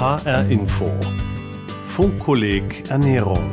HR 0.00 0.48
Info. 0.48 0.90
Funkkolleg 1.88 2.88
Ernährung. 2.88 3.50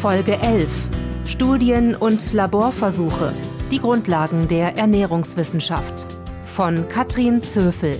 Folge 0.00 0.38
11. 0.38 0.88
Studien 1.24 1.96
und 1.96 2.32
Laborversuche. 2.32 3.32
Die 3.72 3.80
Grundlagen 3.80 4.46
der 4.46 4.78
Ernährungswissenschaft. 4.78 6.06
Von 6.44 6.86
Katrin 6.88 7.42
Zöfel. 7.42 7.98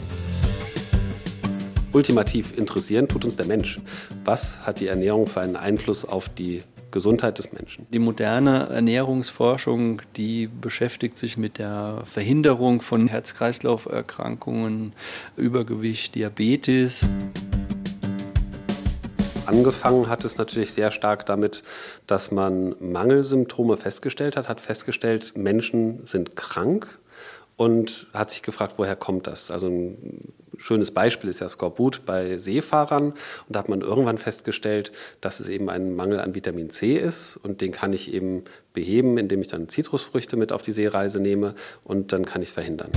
Ultimativ 1.91 2.56
interessieren 2.56 3.09
tut 3.09 3.24
uns 3.24 3.34
der 3.34 3.46
Mensch. 3.46 3.80
Was 4.25 4.64
hat 4.64 4.79
die 4.79 4.86
Ernährung 4.86 5.27
für 5.27 5.41
einen 5.41 5.56
Einfluss 5.56 6.04
auf 6.04 6.29
die 6.29 6.62
Gesundheit 6.93 7.38
des 7.38 7.52
Menschen. 7.52 7.88
Die 7.93 7.98
moderne 7.98 8.68
Ernährungsforschung, 8.68 10.00
die 10.16 10.46
beschäftigt 10.46 11.18
sich 11.18 11.36
mit 11.36 11.59
der 11.59 12.02
Verhinderung 12.04 12.80
von 12.80 13.09
Herz-Kreislauf-Erkrankungen, 13.09 14.93
Übergewicht, 15.36 16.14
Diabetes. 16.14 17.09
Angefangen 19.47 20.09
hat 20.09 20.25
es 20.25 20.39
natürlich 20.39 20.73
sehr 20.73 20.91
stark 20.91 21.27
damit, 21.27 21.62
dass 22.07 22.30
man 22.30 22.75
Mangelsymptome 22.80 23.77
festgestellt 23.77 24.37
hat, 24.37 24.48
hat 24.48 24.61
festgestellt, 24.61 25.37
Menschen 25.37 26.07
sind 26.07 26.34
krank 26.34 26.98
und 27.57 28.07
hat 28.15 28.30
sich 28.30 28.43
gefragt, 28.43 28.75
woher 28.79 28.97
kommt 28.97 29.27
das? 29.27 29.51
Also 29.51 29.69
ein 29.69 30.33
schönes 30.57 30.93
Beispiel 30.93 31.30
ist 31.30 31.41
ja 31.41 31.48
Skorbut 31.48 32.07
bei 32.07 32.39
Seefahrern. 32.39 33.11
Und 33.12 33.17
da 33.48 33.59
hat 33.59 33.69
man 33.69 33.83
irgendwann 33.83 34.19
festgestellt, 34.19 34.93
dass 35.20 35.41
es 35.41 35.48
eben 35.48 35.69
ein 35.69 35.95
Mangel 35.95 36.20
an 36.20 36.34
Vitamin 36.34 36.70
C 36.70 36.97
ist. 36.97 37.37
Und 37.37 37.61
den 37.61 37.70
kann 37.70 37.92
ich 37.92 38.12
eben 38.12 38.45
beheben, 38.73 39.19
indem 39.19 39.41
ich 39.41 39.48
dann 39.48 39.69
Zitrusfrüchte 39.69 40.37
mit 40.37 40.53
auf 40.53 40.62
die 40.62 40.73
Seereise 40.73 41.20
nehme. 41.20 41.55
Und 41.84 42.12
dann 42.12 42.25
kann 42.25 42.42
ich 42.42 42.48
es 42.48 42.55
verhindern. 42.55 42.91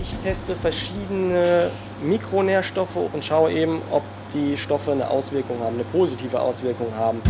Ich 0.00 0.16
teste 0.22 0.54
verschiedene 0.54 1.70
Mikronährstoffe 2.02 2.96
und 3.12 3.24
schaue 3.24 3.52
eben, 3.52 3.82
ob 3.90 4.04
die 4.34 4.56
Stoffe 4.56 4.92
eine 4.92 5.08
Auswirkung 5.08 5.58
haben, 5.60 5.74
eine 5.74 5.84
positive 5.84 6.40
Auswirkung 6.40 6.94
haben. 6.94 7.20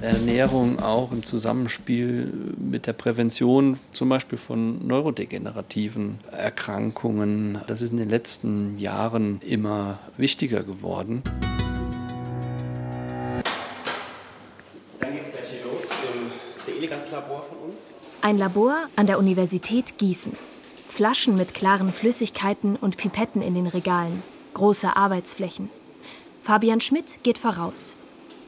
Ernährung 0.00 0.80
auch 0.80 1.12
im 1.12 1.22
Zusammenspiel 1.22 2.54
mit 2.58 2.88
der 2.88 2.92
Prävention 2.92 3.78
zum 3.92 4.08
Beispiel 4.08 4.36
von 4.36 4.84
neurodegenerativen 4.86 6.18
Erkrankungen. 6.32 7.60
Das 7.68 7.82
ist 7.82 7.92
in 7.92 7.98
den 7.98 8.10
letzten 8.10 8.78
Jahren 8.78 9.40
immer 9.42 10.00
wichtiger 10.16 10.64
geworden. 10.64 11.22
Dann 14.98 15.12
geht 15.12 15.24
es 15.24 15.30
gleich 15.30 15.48
hier 15.50 15.70
los 15.70 15.84
im 16.12 16.60
C-Eleganz-Labor 16.60 17.42
von 17.42 17.70
uns. 17.70 17.92
Ein 18.22 18.38
Labor 18.38 18.88
an 18.96 19.06
der 19.06 19.18
Universität 19.18 19.98
Gießen. 19.98 20.32
Flaschen 20.88 21.36
mit 21.36 21.54
klaren 21.54 21.92
Flüssigkeiten 21.92 22.76
und 22.76 22.96
Pipetten 22.96 23.40
in 23.40 23.54
den 23.54 23.68
Regalen. 23.68 24.22
Große 24.54 24.96
Arbeitsflächen. 24.96 25.70
Fabian 26.42 26.80
Schmidt 26.80 27.22
geht 27.22 27.38
voraus. 27.38 27.96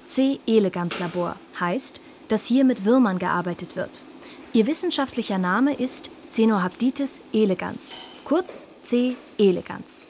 C. 0.06 0.40
elegans 0.46 0.98
Labor 0.98 1.36
heißt, 1.58 2.00
dass 2.28 2.46
hier 2.46 2.64
mit 2.64 2.84
Würmern 2.84 3.18
gearbeitet 3.18 3.76
wird. 3.76 4.04
Ihr 4.52 4.66
wissenschaftlicher 4.66 5.38
Name 5.38 5.74
ist 5.74 6.10
Cenohabditis 6.30 7.20
elegans, 7.32 7.98
kurz 8.24 8.66
C. 8.82 9.16
elegans. 9.38 10.06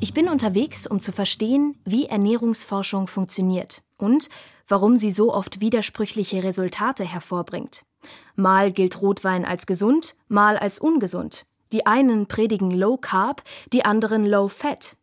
Ich 0.00 0.14
bin 0.14 0.28
unterwegs, 0.28 0.86
um 0.86 1.00
zu 1.00 1.12
verstehen, 1.12 1.76
wie 1.84 2.06
Ernährungsforschung 2.06 3.08
funktioniert 3.08 3.82
und 3.96 4.28
warum 4.66 4.96
sie 4.96 5.10
so 5.10 5.34
oft 5.34 5.60
widersprüchliche 5.60 6.42
Resultate 6.42 7.04
hervorbringt. 7.04 7.84
Mal 8.36 8.72
gilt 8.72 9.02
Rotwein 9.02 9.44
als 9.44 9.66
gesund, 9.66 10.14
mal 10.28 10.56
als 10.56 10.78
ungesund. 10.78 11.44
Die 11.72 11.86
einen 11.86 12.26
predigen 12.26 12.70
Low 12.70 12.96
Carb, 12.96 13.42
die 13.72 13.84
anderen 13.84 14.26
Low 14.26 14.48
Fat. 14.48 14.96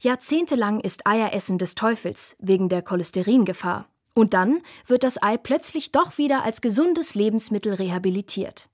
Jahrzehntelang 0.00 0.80
ist 0.80 1.06
Eieressen 1.06 1.58
des 1.58 1.74
Teufels 1.74 2.36
wegen 2.38 2.68
der 2.68 2.82
Cholesteringefahr. 2.82 3.86
Und 4.14 4.34
dann 4.34 4.62
wird 4.86 5.04
das 5.04 5.22
Ei 5.22 5.36
plötzlich 5.36 5.92
doch 5.92 6.18
wieder 6.18 6.44
als 6.44 6.60
gesundes 6.60 7.14
Lebensmittel 7.14 7.74
rehabilitiert. 7.74 8.68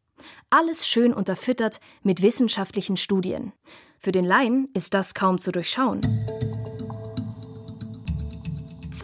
Alles 0.51 0.87
schön 0.87 1.13
unterfüttert 1.13 1.81
mit 2.03 2.23
wissenschaftlichen 2.23 2.97
Studien. 2.97 3.53
Für 3.99 4.13
den 4.13 4.25
Laien 4.25 4.69
ist 4.75 4.95
das 4.95 5.15
kaum 5.15 5.39
zu 5.39 5.51
durchschauen. 5.51 6.01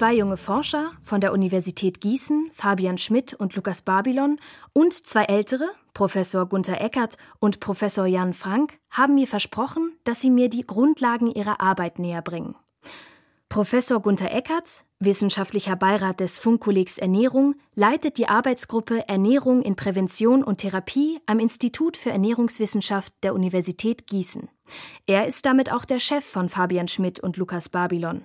Zwei 0.00 0.14
junge 0.14 0.38
Forscher 0.38 0.92
von 1.02 1.20
der 1.20 1.30
Universität 1.30 2.00
Gießen, 2.00 2.50
Fabian 2.54 2.96
Schmidt 2.96 3.34
und 3.34 3.54
Lukas 3.54 3.82
Babylon, 3.82 4.40
und 4.72 4.94
zwei 4.94 5.24
ältere, 5.24 5.68
Professor 5.92 6.46
Gunther 6.46 6.80
Eckert 6.80 7.18
und 7.38 7.60
Professor 7.60 8.06
Jan 8.06 8.32
Frank, 8.32 8.78
haben 8.88 9.16
mir 9.16 9.26
versprochen, 9.26 9.92
dass 10.04 10.22
sie 10.22 10.30
mir 10.30 10.48
die 10.48 10.66
Grundlagen 10.66 11.30
ihrer 11.30 11.60
Arbeit 11.60 11.98
näher 11.98 12.22
bringen. 12.22 12.54
Professor 13.50 14.00
Gunther 14.00 14.34
Eckert, 14.34 14.86
wissenschaftlicher 15.00 15.76
Beirat 15.76 16.20
des 16.20 16.38
Funkkollegs 16.38 16.96
Ernährung, 16.96 17.56
leitet 17.74 18.16
die 18.16 18.26
Arbeitsgruppe 18.26 19.06
Ernährung 19.06 19.60
in 19.60 19.76
Prävention 19.76 20.42
und 20.42 20.62
Therapie 20.62 21.20
am 21.26 21.38
Institut 21.38 21.98
für 21.98 22.08
Ernährungswissenschaft 22.08 23.12
der 23.22 23.34
Universität 23.34 24.06
Gießen. 24.06 24.48
Er 25.06 25.26
ist 25.26 25.44
damit 25.44 25.70
auch 25.70 25.84
der 25.84 25.98
Chef 25.98 26.24
von 26.24 26.48
Fabian 26.48 26.88
Schmidt 26.88 27.20
und 27.20 27.36
Lukas 27.36 27.68
Babylon. 27.68 28.24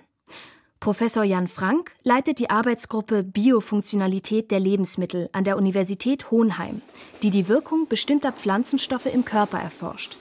Professor 0.86 1.24
Jan 1.24 1.48
Frank 1.48 1.90
leitet 2.04 2.38
die 2.38 2.48
Arbeitsgruppe 2.48 3.24
Biofunktionalität 3.24 4.52
der 4.52 4.60
Lebensmittel 4.60 5.28
an 5.32 5.42
der 5.42 5.56
Universität 5.56 6.30
Hohenheim, 6.30 6.80
die 7.24 7.30
die 7.30 7.48
Wirkung 7.48 7.88
bestimmter 7.88 8.30
Pflanzenstoffe 8.30 9.06
im 9.06 9.24
Körper 9.24 9.58
erforscht. 9.58 10.16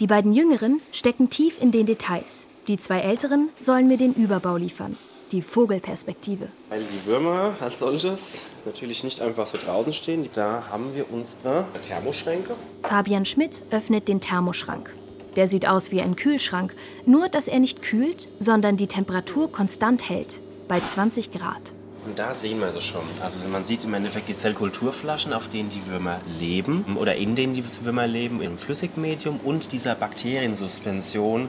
Die 0.00 0.06
beiden 0.06 0.34
Jüngeren 0.34 0.82
stecken 0.92 1.30
tief 1.30 1.58
in 1.58 1.70
den 1.70 1.86
Details. 1.86 2.48
Die 2.68 2.76
zwei 2.76 2.98
Älteren 2.98 3.48
sollen 3.60 3.88
mir 3.88 3.96
den 3.96 4.12
Überbau 4.12 4.58
liefern, 4.58 4.98
die 5.32 5.40
Vogelperspektive. 5.40 6.48
Weil 6.68 6.84
die 6.84 7.06
Würmer 7.06 7.54
als 7.60 7.78
solches 7.78 8.44
natürlich 8.66 9.04
nicht 9.04 9.22
einfach 9.22 9.46
so 9.46 9.56
draußen 9.56 9.94
stehen. 9.94 10.28
Da 10.34 10.64
haben 10.70 10.94
wir 10.94 11.10
unsere 11.10 11.64
Thermoschränke. 11.80 12.54
Fabian 12.82 13.24
Schmidt 13.24 13.62
öffnet 13.70 14.06
den 14.08 14.20
Thermoschrank. 14.20 14.94
Der 15.36 15.48
sieht 15.48 15.66
aus 15.66 15.90
wie 15.90 16.00
ein 16.00 16.16
Kühlschrank, 16.16 16.74
nur 17.06 17.28
dass 17.28 17.48
er 17.48 17.58
nicht 17.58 17.82
kühlt, 17.82 18.28
sondern 18.38 18.76
die 18.76 18.86
Temperatur 18.86 19.50
konstant 19.50 20.08
hält, 20.08 20.40
bei 20.68 20.80
20 20.80 21.32
Grad. 21.32 21.72
Und 22.06 22.18
da 22.18 22.34
sehen 22.34 22.60
wir 22.60 22.68
es 22.68 22.84
schon. 22.84 23.02
Also 23.22 23.42
man 23.48 23.64
sieht 23.64 23.84
im 23.84 23.94
Endeffekt 23.94 24.28
die 24.28 24.36
Zellkulturflaschen, 24.36 25.32
auf 25.32 25.48
denen 25.48 25.70
die 25.70 25.86
Würmer 25.86 26.20
leben 26.38 26.84
oder 26.98 27.16
in 27.16 27.34
denen 27.34 27.54
die 27.54 27.64
Würmer 27.82 28.06
leben, 28.06 28.42
im 28.42 28.58
Flüssigmedium 28.58 29.40
und 29.42 29.72
dieser 29.72 29.94
Bakteriensuspension, 29.94 31.48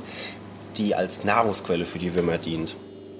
die 0.77 0.95
als 0.95 1.25
Nahrungsquelle 1.25 1.85
für 1.85 1.99
die 1.99 2.13
Würmer 2.15 2.37
dient. 2.37 2.75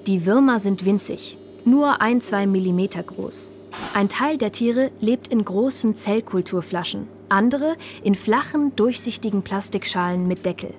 Die 0.06 0.24
Würmer 0.24 0.58
sind 0.58 0.84
winzig, 0.84 1.36
nur 1.64 2.00
ein, 2.00 2.20
zwei 2.20 2.46
Millimeter 2.46 3.02
groß. 3.02 3.50
Ein 3.92 4.08
Teil 4.08 4.38
der 4.38 4.52
Tiere 4.52 4.90
lebt 5.00 5.28
in 5.28 5.44
großen 5.44 5.94
Zellkulturflaschen, 5.94 7.06
andere 7.28 7.76
in 8.02 8.14
flachen, 8.14 8.74
durchsichtigen 8.76 9.42
Plastikschalen 9.42 10.26
mit 10.26 10.46
Deckel. 10.46 10.74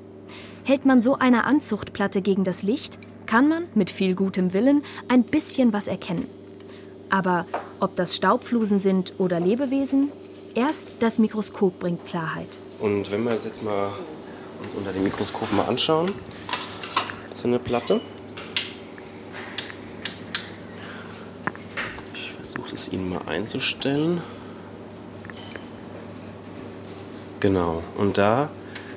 Hält 0.63 0.85
man 0.85 1.02
so 1.02 1.16
eine 1.16 1.46
Anzuchtplatte 1.46 2.22
gegen 2.22 2.44
das 2.44 2.63
Licht, 2.63 2.97
kann 3.25 3.47
man 3.47 3.63
mit 3.75 3.90
viel 3.90 4.16
gutem 4.16 4.53
Willen 4.53 4.84
ein 5.08 5.24
bisschen 5.24 5.74
was 5.74 5.88
erkennen. 5.88 6.28
Aber 7.09 7.46
ob 7.80 7.96
das 7.96 8.16
Staubflusen 8.16 8.80
sind 8.80 9.13
oder 9.18 9.40
Lebewesen, 9.40 10.12
erst 10.56 10.96
das 11.00 11.19
Mikroskop 11.19 11.80
bringt 11.80 12.06
Klarheit. 12.06 12.59
Und 12.79 13.12
wenn 13.12 13.24
wir 13.24 13.31
uns 13.31 13.46
jetzt 13.46 13.64
mal 13.64 13.91
uns 14.64 14.74
unter 14.75 14.91
dem 14.91 15.03
Mikroskop 15.03 15.52
mal 15.53 15.66
anschauen, 15.66 16.12
so 17.34 17.47
eine 17.47 17.59
Platte. 17.59 18.02
Ich 22.16 22.31
versuche 22.31 22.75
es 22.75 22.91
Ihnen 22.91 23.09
mal 23.09 23.22
einzustellen. 23.28 24.22
Genau. 27.39 27.84
Und 27.97 28.17
da 28.17 28.49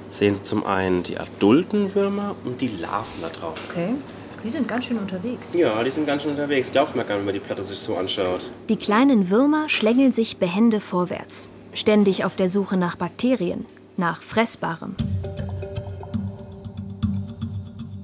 sehen 0.08 0.34
Sie 0.34 0.42
zum 0.42 0.64
einen 0.64 1.02
die 1.02 1.18
adulten 1.18 1.94
Würmer 1.94 2.34
und 2.44 2.60
die 2.60 2.68
Larven 2.68 3.22
da 3.22 3.28
drauf. 3.28 3.58
Okay. 3.70 3.94
Die 4.42 4.48
sind 4.48 4.66
ganz 4.66 4.86
schön 4.86 4.98
unterwegs. 4.98 5.52
Ja, 5.52 5.82
die 5.84 5.90
sind 5.90 6.06
ganz 6.06 6.22
schön 6.22 6.30
unterwegs. 6.30 6.72
Glaubt 6.72 6.96
man 6.96 7.06
gar 7.06 7.16
nicht, 7.16 7.20
wenn 7.20 7.26
man 7.26 7.34
die 7.34 7.40
Platte 7.40 7.62
sich 7.62 7.78
so 7.78 7.96
anschaut. 7.96 8.50
Die 8.70 8.76
kleinen 8.76 9.28
Würmer 9.28 9.68
schlängeln 9.68 10.12
sich 10.12 10.38
behende 10.38 10.80
vorwärts, 10.80 11.50
ständig 11.74 12.24
auf 12.24 12.36
der 12.36 12.48
Suche 12.48 12.78
nach 12.78 12.96
Bakterien, 12.96 13.66
nach 13.98 14.22
Fressbarem. 14.22 14.96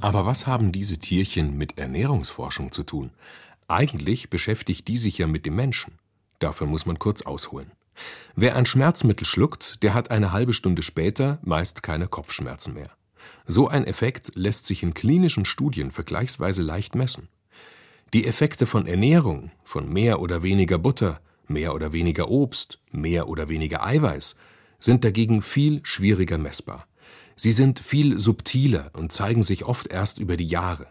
Aber 0.02 0.26
was 0.26 0.46
haben 0.46 0.72
diese 0.72 0.98
Tierchen 0.98 1.56
mit 1.56 1.78
Ernährungsforschung 1.78 2.70
zu 2.70 2.82
tun? 2.82 3.10
Eigentlich 3.66 4.28
beschäftigt 4.28 4.86
die 4.88 4.98
sich 4.98 5.18
ja 5.18 5.26
mit 5.26 5.46
dem 5.46 5.56
Menschen. 5.56 5.94
Dafür 6.38 6.66
muss 6.66 6.84
man 6.84 6.98
kurz 6.98 7.22
ausholen. 7.22 7.72
Wer 8.34 8.56
ein 8.56 8.66
Schmerzmittel 8.66 9.26
schluckt, 9.26 9.82
der 9.82 9.94
hat 9.94 10.10
eine 10.10 10.32
halbe 10.32 10.52
Stunde 10.52 10.82
später 10.82 11.38
meist 11.43 11.82
keine 11.82 12.08
Kopfschmerzen 12.08 12.75
mehr. 12.75 12.90
So 13.46 13.69
ein 13.69 13.87
Effekt 13.87 14.32
lässt 14.34 14.66
sich 14.66 14.82
in 14.82 14.94
klinischen 14.94 15.44
Studien 15.44 15.90
vergleichsweise 15.90 16.62
leicht 16.62 16.94
messen. 16.94 17.28
Die 18.12 18.26
Effekte 18.26 18.66
von 18.66 18.87
Ernährung, 18.87 19.50
von 19.64 19.93
mehr 19.93 20.20
oder 20.20 20.43
weniger 20.43 20.78
Butter, 20.78 21.20
mehr 21.48 21.75
oder 21.75 21.93
weniger 21.93 22.28
Obst, 22.28 22.81
mehr 22.90 23.28
oder 23.28 23.48
weniger 23.48 23.84
Eiweiß, 23.84 24.37
sind 24.78 25.04
dagegen 25.04 25.42
viel 25.42 25.81
schwieriger 25.84 26.38
messbar. 26.38 26.87
Sie 27.34 27.52
sind 27.52 27.81
viel 27.81 28.19
subtiler 28.19 28.90
und 28.94 29.12
zeigen 29.12 29.42
sich 29.42 29.64
oft 29.64 29.88
erst 29.88 30.19
über 30.19 30.37
die 30.37 30.46
Jahre. 30.46 30.87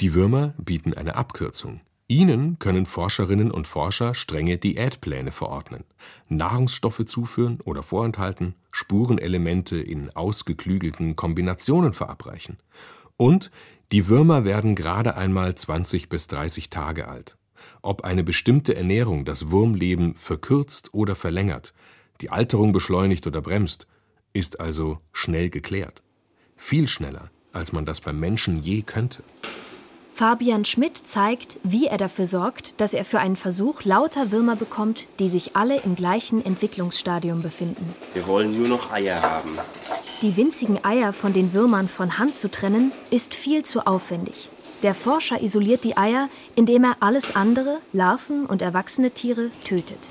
Die 0.00 0.14
Würmer 0.14 0.54
bieten 0.58 0.94
eine 0.94 1.16
Abkürzung. 1.16 1.80
Ihnen 2.08 2.60
können 2.60 2.86
Forscherinnen 2.86 3.50
und 3.50 3.66
Forscher 3.66 4.14
strenge 4.14 4.58
Diätpläne 4.58 5.32
verordnen, 5.32 5.82
Nahrungsstoffe 6.28 7.04
zuführen 7.04 7.58
oder 7.64 7.82
vorenthalten, 7.82 8.54
Spurenelemente 8.70 9.76
in 9.76 10.14
ausgeklügelten 10.14 11.16
Kombinationen 11.16 11.94
verabreichen. 11.94 12.58
Und 13.16 13.50
die 13.90 14.06
Würmer 14.06 14.44
werden 14.44 14.76
gerade 14.76 15.16
einmal 15.16 15.56
20 15.56 16.08
bis 16.08 16.28
30 16.28 16.70
Tage 16.70 17.08
alt. 17.08 17.36
Ob 17.82 18.04
eine 18.04 18.22
bestimmte 18.22 18.76
Ernährung 18.76 19.24
das 19.24 19.50
Wurmleben 19.50 20.14
verkürzt 20.14 20.94
oder 20.94 21.16
verlängert, 21.16 21.74
die 22.20 22.30
Alterung 22.30 22.72
beschleunigt 22.72 23.26
oder 23.26 23.42
bremst, 23.42 23.88
ist 24.32 24.60
also 24.60 25.00
schnell 25.12 25.50
geklärt. 25.50 26.02
Viel 26.56 26.86
schneller, 26.86 27.30
als 27.52 27.72
man 27.72 27.84
das 27.84 28.00
beim 28.00 28.20
Menschen 28.20 28.58
je 28.60 28.82
könnte. 28.82 29.24
Fabian 30.16 30.64
Schmidt 30.64 30.96
zeigt, 31.06 31.58
wie 31.62 31.88
er 31.88 31.98
dafür 31.98 32.24
sorgt, 32.24 32.72
dass 32.80 32.94
er 32.94 33.04
für 33.04 33.18
einen 33.18 33.36
Versuch 33.36 33.84
lauter 33.84 34.32
Würmer 34.32 34.56
bekommt, 34.56 35.08
die 35.18 35.28
sich 35.28 35.56
alle 35.56 35.76
im 35.80 35.94
gleichen 35.94 36.42
Entwicklungsstadium 36.42 37.42
befinden. 37.42 37.94
Wir 38.14 38.26
wollen 38.26 38.56
nur 38.56 38.66
noch 38.66 38.90
Eier 38.90 39.20
haben. 39.20 39.50
Die 40.22 40.34
winzigen 40.38 40.82
Eier 40.82 41.12
von 41.12 41.34
den 41.34 41.52
Würmern 41.52 41.86
von 41.86 42.16
Hand 42.16 42.38
zu 42.38 42.50
trennen, 42.50 42.92
ist 43.10 43.34
viel 43.34 43.62
zu 43.62 43.86
aufwendig. 43.86 44.48
Der 44.82 44.94
Forscher 44.94 45.42
isoliert 45.42 45.84
die 45.84 45.98
Eier, 45.98 46.30
indem 46.54 46.84
er 46.84 46.96
alles 47.00 47.36
andere, 47.36 47.76
Larven 47.92 48.46
und 48.46 48.62
erwachsene 48.62 49.10
Tiere, 49.10 49.50
tötet. 49.66 50.08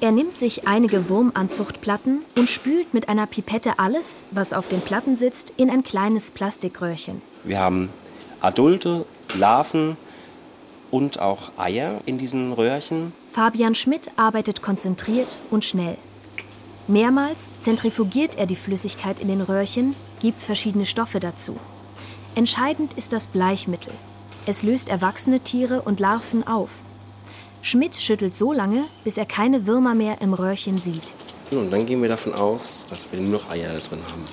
Er 0.00 0.10
nimmt 0.10 0.38
sich 0.38 0.66
einige 0.66 1.10
Wurmanzuchtplatten 1.10 2.22
und 2.38 2.48
spült 2.48 2.94
mit 2.94 3.10
einer 3.10 3.26
Pipette 3.26 3.78
alles, 3.78 4.24
was 4.30 4.54
auf 4.54 4.68
den 4.68 4.80
Platten 4.80 5.16
sitzt, 5.16 5.52
in 5.58 5.68
ein 5.68 5.84
kleines 5.84 6.30
Plastikröhrchen. 6.30 7.20
Wir 7.44 7.58
haben 7.58 7.90
adulte 8.42 9.06
Larven 9.34 9.96
und 10.90 11.20
auch 11.20 11.52
Eier 11.56 12.00
in 12.04 12.18
diesen 12.18 12.52
Röhrchen. 12.52 13.12
Fabian 13.30 13.74
Schmidt 13.74 14.10
arbeitet 14.16 14.60
konzentriert 14.60 15.38
und 15.50 15.64
schnell. 15.64 15.96
Mehrmals 16.88 17.50
zentrifugiert 17.60 18.36
er 18.36 18.46
die 18.46 18.56
Flüssigkeit 18.56 19.20
in 19.20 19.28
den 19.28 19.40
Röhrchen, 19.40 19.94
gibt 20.20 20.42
verschiedene 20.42 20.84
Stoffe 20.84 21.20
dazu. 21.20 21.56
Entscheidend 22.34 22.94
ist 22.94 23.12
das 23.12 23.26
Bleichmittel. 23.26 23.92
Es 24.46 24.62
löst 24.62 24.88
erwachsene 24.88 25.40
Tiere 25.40 25.82
und 25.82 26.00
Larven 26.00 26.46
auf. 26.46 26.70
Schmidt 27.62 27.94
schüttelt 27.94 28.36
so 28.36 28.52
lange, 28.52 28.84
bis 29.04 29.16
er 29.16 29.24
keine 29.24 29.66
Würmer 29.66 29.94
mehr 29.94 30.20
im 30.20 30.34
Röhrchen 30.34 30.78
sieht. 30.78 31.12
Und 31.52 31.70
dann 31.70 31.86
gehen 31.86 32.02
wir 32.02 32.08
davon 32.08 32.34
aus, 32.34 32.86
dass 32.88 33.10
wir 33.12 33.20
nur 33.20 33.40
noch 33.40 33.50
Eier 33.50 33.72
da 33.72 33.78
drin 33.78 34.00
haben. 34.10 34.24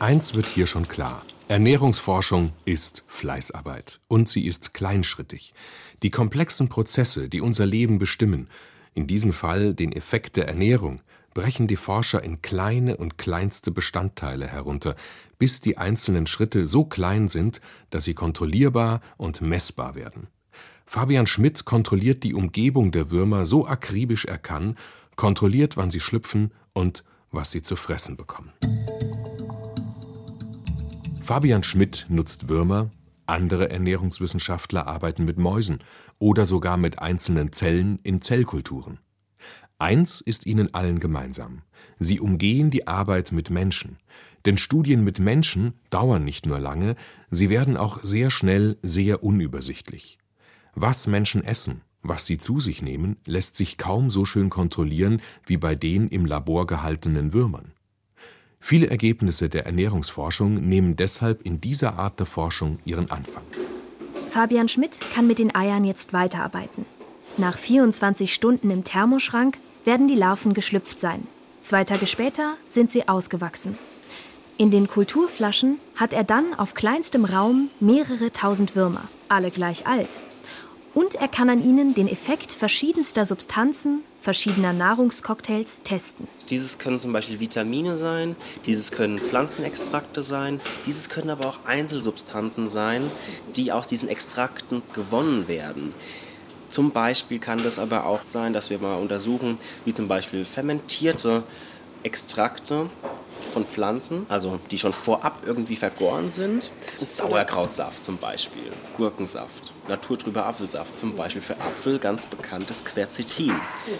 Eins 0.00 0.34
wird 0.34 0.46
hier 0.46 0.66
schon 0.66 0.88
klar. 0.88 1.22
Ernährungsforschung 1.48 2.52
ist 2.64 3.04
Fleißarbeit 3.06 4.00
und 4.08 4.28
sie 4.28 4.46
ist 4.46 4.74
kleinschrittig. 4.74 5.54
Die 6.02 6.10
komplexen 6.10 6.68
Prozesse, 6.68 7.28
die 7.28 7.40
unser 7.40 7.66
Leben 7.66 8.00
bestimmen, 8.00 8.48
in 8.94 9.06
diesem 9.06 9.32
Fall 9.32 9.72
den 9.72 9.92
Effekt 9.92 10.36
der 10.36 10.48
Ernährung, 10.48 11.02
brechen 11.34 11.68
die 11.68 11.76
Forscher 11.76 12.24
in 12.24 12.42
kleine 12.42 12.96
und 12.96 13.16
kleinste 13.16 13.70
Bestandteile 13.70 14.48
herunter, 14.48 14.96
bis 15.38 15.60
die 15.60 15.78
einzelnen 15.78 16.26
Schritte 16.26 16.66
so 16.66 16.84
klein 16.84 17.28
sind, 17.28 17.60
dass 17.90 18.04
sie 18.04 18.14
kontrollierbar 18.14 19.00
und 19.16 19.40
messbar 19.40 19.94
werden. 19.94 20.26
Fabian 20.84 21.28
Schmidt 21.28 21.64
kontrolliert 21.64 22.24
die 22.24 22.34
Umgebung 22.34 22.90
der 22.90 23.10
Würmer 23.12 23.44
so 23.44 23.68
akribisch 23.68 24.24
er 24.24 24.38
kann, 24.38 24.76
kontrolliert, 25.14 25.76
wann 25.76 25.92
sie 25.92 26.00
schlüpfen 26.00 26.52
und 26.72 27.04
was 27.30 27.52
sie 27.52 27.62
zu 27.62 27.76
fressen 27.76 28.16
bekommen. 28.16 28.52
Fabian 31.26 31.64
Schmidt 31.64 32.06
nutzt 32.08 32.48
Würmer, 32.48 32.92
andere 33.26 33.68
Ernährungswissenschaftler 33.68 34.86
arbeiten 34.86 35.24
mit 35.24 35.38
Mäusen 35.38 35.80
oder 36.20 36.46
sogar 36.46 36.76
mit 36.76 37.00
einzelnen 37.00 37.50
Zellen 37.52 37.98
in 38.04 38.22
Zellkulturen. 38.22 39.00
Eins 39.76 40.20
ist 40.20 40.46
ihnen 40.46 40.72
allen 40.72 41.00
gemeinsam. 41.00 41.62
Sie 41.98 42.20
umgehen 42.20 42.70
die 42.70 42.86
Arbeit 42.86 43.32
mit 43.32 43.50
Menschen. 43.50 43.98
Denn 44.44 44.56
Studien 44.56 45.02
mit 45.02 45.18
Menschen 45.18 45.72
dauern 45.90 46.24
nicht 46.24 46.46
nur 46.46 46.60
lange, 46.60 46.94
sie 47.28 47.50
werden 47.50 47.76
auch 47.76 47.98
sehr 48.04 48.30
schnell 48.30 48.78
sehr 48.82 49.24
unübersichtlich. 49.24 50.18
Was 50.76 51.08
Menschen 51.08 51.42
essen, 51.42 51.80
was 52.02 52.26
sie 52.26 52.38
zu 52.38 52.60
sich 52.60 52.82
nehmen, 52.82 53.16
lässt 53.26 53.56
sich 53.56 53.78
kaum 53.78 54.10
so 54.10 54.26
schön 54.26 54.48
kontrollieren 54.48 55.20
wie 55.44 55.56
bei 55.56 55.74
den 55.74 56.06
im 56.06 56.24
Labor 56.24 56.68
gehaltenen 56.68 57.32
Würmern. 57.32 57.72
Viele 58.60 58.88
Ergebnisse 58.88 59.48
der 59.48 59.66
Ernährungsforschung 59.66 60.54
nehmen 60.54 60.96
deshalb 60.96 61.42
in 61.42 61.60
dieser 61.60 61.98
Art 61.98 62.18
der 62.18 62.26
Forschung 62.26 62.78
ihren 62.84 63.10
Anfang. 63.10 63.44
Fabian 64.28 64.68
Schmidt 64.68 64.98
kann 65.14 65.26
mit 65.26 65.38
den 65.38 65.54
Eiern 65.54 65.84
jetzt 65.84 66.12
weiterarbeiten. 66.12 66.84
Nach 67.36 67.56
24 67.56 68.32
Stunden 68.34 68.70
im 68.70 68.84
Thermoschrank 68.84 69.58
werden 69.84 70.08
die 70.08 70.14
Larven 70.14 70.52
geschlüpft 70.52 71.00
sein. 71.00 71.26
Zwei 71.60 71.84
Tage 71.84 72.06
später 72.06 72.56
sind 72.66 72.90
sie 72.90 73.08
ausgewachsen. 73.08 73.78
In 74.58 74.70
den 74.70 74.88
Kulturflaschen 74.88 75.78
hat 75.96 76.12
er 76.12 76.24
dann 76.24 76.54
auf 76.54 76.74
kleinstem 76.74 77.24
Raum 77.24 77.68
mehrere 77.78 78.32
tausend 78.32 78.74
Würmer, 78.74 79.08
alle 79.28 79.50
gleich 79.50 79.86
alt. 79.86 80.18
Und 80.96 81.14
er 81.16 81.28
kann 81.28 81.50
an 81.50 81.62
ihnen 81.62 81.92
den 81.92 82.08
Effekt 82.08 82.52
verschiedenster 82.52 83.26
Substanzen, 83.26 84.02
verschiedener 84.18 84.72
Nahrungscocktails 84.72 85.82
testen. 85.82 86.26
Dieses 86.48 86.78
können 86.78 86.98
zum 86.98 87.12
Beispiel 87.12 87.38
Vitamine 87.38 87.98
sein, 87.98 88.34
dieses 88.64 88.92
können 88.92 89.18
Pflanzenextrakte 89.18 90.22
sein, 90.22 90.58
dieses 90.86 91.10
können 91.10 91.28
aber 91.28 91.50
auch 91.50 91.58
Einzelsubstanzen 91.66 92.70
sein, 92.70 93.10
die 93.56 93.72
aus 93.72 93.88
diesen 93.88 94.08
Extrakten 94.08 94.80
gewonnen 94.94 95.48
werden. 95.48 95.92
Zum 96.70 96.92
Beispiel 96.92 97.40
kann 97.40 97.62
das 97.62 97.78
aber 97.78 98.06
auch 98.06 98.24
sein, 98.24 98.54
dass 98.54 98.70
wir 98.70 98.78
mal 98.78 98.96
untersuchen, 98.96 99.58
wie 99.84 99.92
zum 99.92 100.08
Beispiel 100.08 100.46
fermentierte 100.46 101.42
Extrakte 102.04 102.88
von 103.50 103.64
Pflanzen, 103.64 104.26
also 104.28 104.58
die 104.70 104.78
schon 104.78 104.92
vorab 104.92 105.42
irgendwie 105.46 105.76
vergoren 105.76 106.30
sind. 106.30 106.70
Sauerkrautsaft 107.00 108.04
zum 108.04 108.18
Beispiel, 108.18 108.72
Gurkensaft, 108.96 109.72
naturtrüber 109.88 110.46
Apfelsaft 110.46 110.98
zum 110.98 111.16
Beispiel 111.16 111.42
für 111.42 111.60
Apfel 111.60 111.98
ganz 111.98 112.26
bekanntes 112.26 112.84
Quercetin. 112.84 113.54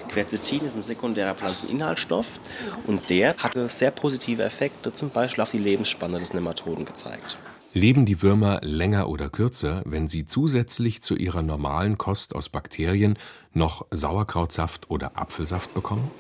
Quercetin 0.09 0.65
ist 0.67 0.77
ein 0.77 0.83
sekundärer 0.83 1.35
Pflanzeninhaltsstoff 1.35 2.27
und 2.87 3.09
der 3.11 3.37
hatte 3.39 3.69
sehr 3.69 3.91
positive 3.91 4.43
Effekte 4.43 4.93
zum 4.93 5.11
Beispiel 5.11 5.43
auf 5.43 5.51
die 5.51 5.59
Lebensspanne 5.59 6.19
des 6.19 6.35
Nematoden 6.35 6.85
gezeigt. 6.85 7.39
Leben 7.77 8.07
die 8.07 8.23
Würmer 8.23 8.61
länger 8.63 9.07
oder 9.07 9.29
kürzer, 9.29 9.83
wenn 9.85 10.09
sie 10.09 10.27
zusätzlich 10.27 11.03
zu 11.03 11.15
ihrer 11.15 11.43
normalen 11.43 11.99
Kost 11.99 12.35
aus 12.35 12.49
Bakterien 12.49 13.19
noch 13.53 13.87
Sauerkrautsaft 13.91 14.91
oder 14.91 15.19
Apfelsaft 15.19 15.75
bekommen? 15.75 16.11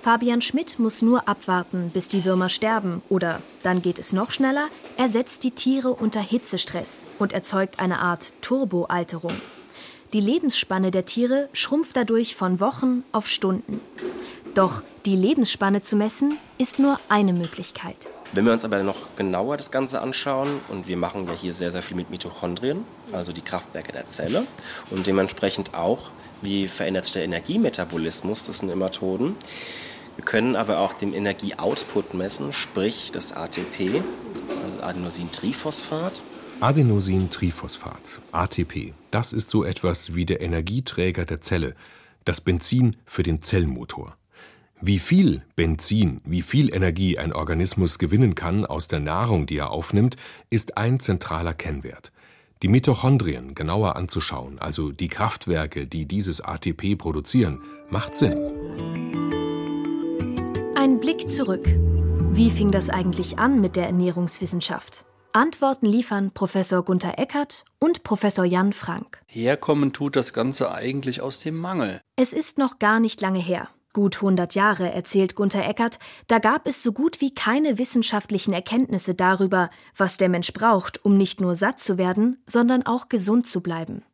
Fabian 0.00 0.40
Schmidt 0.40 0.78
muss 0.78 1.02
nur 1.02 1.28
abwarten, 1.28 1.90
bis 1.92 2.08
die 2.08 2.24
Würmer 2.24 2.48
sterben 2.48 3.02
oder, 3.08 3.42
dann 3.62 3.82
geht 3.82 3.98
es 3.98 4.12
noch 4.12 4.30
schneller, 4.30 4.68
er 4.96 5.08
setzt 5.08 5.42
die 5.42 5.50
Tiere 5.50 5.90
unter 5.90 6.20
Hitzestress 6.20 7.06
und 7.18 7.32
erzeugt 7.32 7.80
eine 7.80 7.98
Art 7.98 8.32
Turboalterung. 8.40 9.34
Die 10.12 10.20
Lebensspanne 10.20 10.90
der 10.90 11.04
Tiere 11.04 11.48
schrumpft 11.52 11.96
dadurch 11.96 12.36
von 12.36 12.60
Wochen 12.60 13.02
auf 13.12 13.26
Stunden. 13.26 13.80
Doch 14.54 14.82
die 15.04 15.16
Lebensspanne 15.16 15.82
zu 15.82 15.96
messen, 15.96 16.38
ist 16.56 16.78
nur 16.78 16.98
eine 17.08 17.32
Möglichkeit. 17.32 18.08
Wenn 18.32 18.44
wir 18.44 18.52
uns 18.52 18.64
aber 18.64 18.82
noch 18.82 19.16
genauer 19.16 19.56
das 19.56 19.70
Ganze 19.70 20.00
anschauen, 20.00 20.60
und 20.68 20.86
wir 20.86 20.96
machen 20.96 21.26
ja 21.26 21.32
hier 21.32 21.52
sehr, 21.52 21.70
sehr 21.70 21.82
viel 21.82 21.96
mit 21.96 22.10
Mitochondrien, 22.10 22.84
also 23.12 23.32
die 23.32 23.42
Kraftwerke 23.42 23.92
der 23.92 24.06
Zelle, 24.06 24.46
und 24.90 25.06
dementsprechend 25.06 25.74
auch, 25.74 26.10
wie 26.40 26.68
verändert 26.68 27.04
sich 27.04 27.14
der 27.14 27.24
Energiemetabolismus 27.24 28.46
des 28.46 28.62
Nematoden, 28.62 29.36
wir 30.18 30.24
können 30.24 30.56
aber 30.56 30.80
auch 30.80 30.94
den 30.94 31.14
Energieoutput 31.14 32.12
messen, 32.12 32.52
sprich 32.52 33.12
das 33.12 33.32
ATP, 33.32 34.02
also 34.64 34.82
Adenosintriphosphat. 34.82 36.22
Adenosintriphosphat, 36.60 38.20
ATP, 38.32 38.94
das 39.12 39.32
ist 39.32 39.48
so 39.48 39.62
etwas 39.62 40.16
wie 40.16 40.26
der 40.26 40.40
Energieträger 40.40 41.24
der 41.24 41.40
Zelle, 41.40 41.76
das 42.24 42.40
Benzin 42.40 42.96
für 43.06 43.22
den 43.22 43.42
Zellmotor. 43.42 44.16
Wie 44.80 44.98
viel 44.98 45.44
Benzin, 45.54 46.20
wie 46.24 46.42
viel 46.42 46.74
Energie 46.74 47.16
ein 47.16 47.32
Organismus 47.32 48.00
gewinnen 48.00 48.34
kann 48.34 48.66
aus 48.66 48.88
der 48.88 48.98
Nahrung, 48.98 49.46
die 49.46 49.58
er 49.58 49.70
aufnimmt, 49.70 50.16
ist 50.50 50.76
ein 50.76 50.98
zentraler 50.98 51.54
Kennwert. 51.54 52.10
Die 52.62 52.68
Mitochondrien 52.68 53.54
genauer 53.54 53.94
anzuschauen, 53.94 54.58
also 54.58 54.90
die 54.90 55.08
Kraftwerke, 55.08 55.86
die 55.86 56.06
dieses 56.06 56.40
ATP 56.40 56.96
produzieren, 56.96 57.62
macht 57.88 58.16
Sinn. 58.16 59.07
Ein 60.80 61.00
Blick 61.00 61.28
zurück. 61.28 61.66
Wie 61.66 62.52
fing 62.52 62.70
das 62.70 62.88
eigentlich 62.88 63.36
an 63.36 63.60
mit 63.60 63.74
der 63.74 63.86
Ernährungswissenschaft? 63.86 65.06
Antworten 65.32 65.86
liefern 65.86 66.30
Professor 66.30 66.84
Gunther 66.84 67.18
Eckert 67.18 67.64
und 67.80 68.04
Professor 68.04 68.44
Jan 68.44 68.72
Frank. 68.72 69.20
Herkommen 69.26 69.92
tut 69.92 70.14
das 70.14 70.32
Ganze 70.32 70.70
eigentlich 70.72 71.20
aus 71.20 71.40
dem 71.40 71.56
Mangel. 71.56 72.00
Es 72.14 72.32
ist 72.32 72.58
noch 72.58 72.78
gar 72.78 73.00
nicht 73.00 73.20
lange 73.20 73.40
her. 73.40 73.66
gut 73.92 74.18
100 74.18 74.54
Jahre, 74.54 74.92
erzählt 74.92 75.34
Gunther 75.34 75.68
Eckert, 75.68 75.98
da 76.28 76.38
gab 76.38 76.68
es 76.68 76.80
so 76.80 76.92
gut 76.92 77.20
wie 77.20 77.34
keine 77.34 77.78
wissenschaftlichen 77.78 78.52
Erkenntnisse 78.52 79.16
darüber, 79.16 79.70
was 79.96 80.16
der 80.16 80.28
Mensch 80.28 80.52
braucht, 80.52 81.04
um 81.04 81.18
nicht 81.18 81.40
nur 81.40 81.56
satt 81.56 81.80
zu 81.80 81.98
werden, 81.98 82.40
sondern 82.46 82.86
auch 82.86 83.08
gesund 83.08 83.48
zu 83.48 83.62
bleiben. 83.62 84.04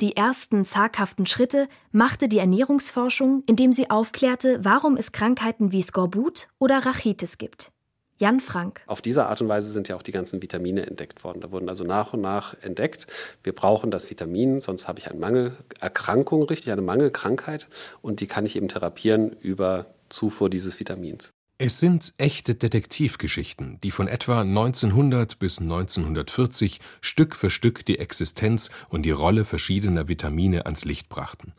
Die 0.00 0.16
ersten 0.16 0.64
zaghaften 0.64 1.26
Schritte 1.26 1.68
machte 1.90 2.28
die 2.28 2.38
Ernährungsforschung, 2.38 3.42
indem 3.46 3.72
sie 3.72 3.90
aufklärte, 3.90 4.60
warum 4.62 4.96
es 4.96 5.10
Krankheiten 5.10 5.72
wie 5.72 5.82
Skorbut 5.82 6.46
oder 6.60 6.86
Rachitis 6.86 7.36
gibt. 7.36 7.72
Jan 8.16 8.38
Frank. 8.38 8.82
Auf 8.86 9.02
diese 9.02 9.26
Art 9.26 9.40
und 9.40 9.48
Weise 9.48 9.72
sind 9.72 9.88
ja 9.88 9.96
auch 9.96 10.02
die 10.02 10.12
ganzen 10.12 10.40
Vitamine 10.40 10.86
entdeckt 10.86 11.24
worden. 11.24 11.40
Da 11.40 11.50
wurden 11.50 11.68
also 11.68 11.82
nach 11.82 12.12
und 12.12 12.20
nach 12.20 12.54
entdeckt, 12.62 13.08
wir 13.42 13.52
brauchen 13.52 13.90
das 13.90 14.08
Vitamin, 14.08 14.60
sonst 14.60 14.86
habe 14.86 15.00
ich 15.00 15.08
eine 15.08 15.18
Mangelerkrankung, 15.18 16.44
richtig, 16.44 16.72
eine 16.72 16.82
Mangelkrankheit 16.82 17.68
und 18.00 18.20
die 18.20 18.28
kann 18.28 18.46
ich 18.46 18.54
eben 18.54 18.68
therapieren 18.68 19.32
über 19.40 19.86
Zufuhr 20.10 20.48
dieses 20.48 20.78
Vitamins. 20.78 21.32
Es 21.60 21.80
sind 21.80 22.14
echte 22.18 22.54
Detektivgeschichten, 22.54 23.80
die 23.82 23.90
von 23.90 24.06
etwa 24.06 24.42
1900 24.42 25.40
bis 25.40 25.58
1940 25.58 26.78
Stück 27.00 27.34
für 27.34 27.50
Stück 27.50 27.84
die 27.84 27.98
Existenz 27.98 28.70
und 28.90 29.02
die 29.02 29.10
Rolle 29.10 29.44
verschiedener 29.44 30.06
Vitamine 30.06 30.66
ans 30.66 30.84
Licht 30.84 31.08
brachten. 31.08 31.52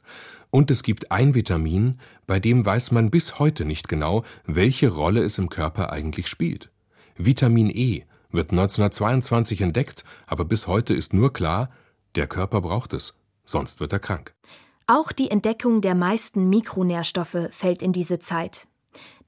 Und 0.51 0.71
es 0.71 0.83
gibt 0.83 1.11
ein 1.11 1.35
Vitamin, 1.35 1.99
bei 2.27 2.39
dem 2.39 2.65
weiß 2.65 2.91
man 2.91 3.09
bis 3.09 3.39
heute 3.39 3.65
nicht 3.65 3.89
genau, 3.89 4.23
welche 4.45 4.87
Rolle 4.87 5.21
es 5.21 5.37
im 5.37 5.49
Körper 5.49 5.91
eigentlich 5.91 6.27
spielt. 6.27 6.71
Vitamin 7.17 7.69
E 7.69 8.05
wird 8.31 8.51
1922 8.51 9.59
entdeckt, 9.59 10.05
aber 10.27 10.45
bis 10.45 10.67
heute 10.67 10.93
ist 10.93 11.13
nur 11.13 11.33
klar, 11.33 11.69
der 12.15 12.27
Körper 12.27 12.61
braucht 12.61 12.93
es, 12.93 13.15
sonst 13.43 13.81
wird 13.81 13.91
er 13.91 13.99
krank. 13.99 14.33
Auch 14.87 15.11
die 15.11 15.29
Entdeckung 15.29 15.81
der 15.81 15.93
meisten 15.93 16.47
Mikronährstoffe 16.47 17.49
fällt 17.51 17.81
in 17.81 17.91
diese 17.91 18.19
Zeit. 18.19 18.68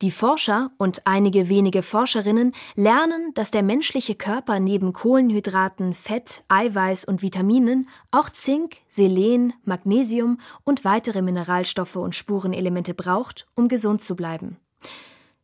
Die 0.01 0.09
Forscher 0.09 0.71
und 0.77 1.05
einige 1.05 1.47
wenige 1.47 1.83
Forscherinnen 1.83 2.53
lernen, 2.75 3.33
dass 3.35 3.51
der 3.51 3.61
menschliche 3.61 4.15
Körper 4.15 4.59
neben 4.59 4.93
Kohlenhydraten, 4.93 5.93
Fett, 5.93 6.43
Eiweiß 6.47 7.05
und 7.05 7.21
Vitaminen 7.21 7.87
auch 8.09 8.29
Zink, 8.29 8.77
Selen, 8.87 9.53
Magnesium 9.63 10.39
und 10.63 10.85
weitere 10.85 11.21
Mineralstoffe 11.21 11.97
und 11.97 12.15
Spurenelemente 12.15 12.95
braucht, 12.95 13.45
um 13.53 13.67
gesund 13.67 14.01
zu 14.01 14.15
bleiben. 14.15 14.57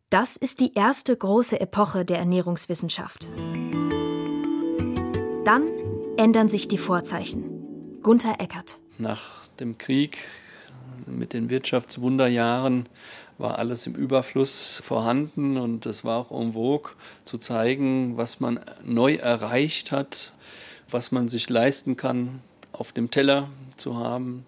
Das 0.10 0.38
ist 0.38 0.60
die 0.62 0.74
erste 0.74 1.15
große 1.15 1.60
Epoche 1.60 2.05
der 2.05 2.17
Ernährungswissenschaft. 2.17 3.27
Dann 5.46 5.67
ändern 6.17 6.50
sich 6.50 6.67
die 6.67 6.77
Vorzeichen. 6.77 8.01
Gunther 8.01 8.39
Eckert. 8.39 8.79
Nach 8.98 9.48
dem 9.60 9.77
Krieg 9.77 10.17
mit 11.05 11.34
den 11.34 11.50
Wirtschaftswunderjahren 11.50 12.89
war 13.38 13.60
alles 13.60 13.86
im 13.88 13.96
Überfluss 13.96 14.82
vorhanden 14.84 15.58
und 15.58 15.86
es 15.86 16.03
war 16.03 16.17
auch 16.17 16.32
en 16.32 16.53
vogue 16.53 16.91
zu 17.25 17.38
zeigen, 17.38 18.17
was 18.17 18.39
man 18.39 18.60
neu 18.84 19.15
erreicht 19.15 19.91
hat, 19.91 20.34
was 20.89 21.12
man 21.12 21.29
sich 21.29 21.50
leisten 21.50 21.96
kann, 21.96 22.41
auf 22.72 22.91
dem 22.91 23.12
Teller 23.12 23.50
zu 23.75 23.98
haben. 23.98 24.46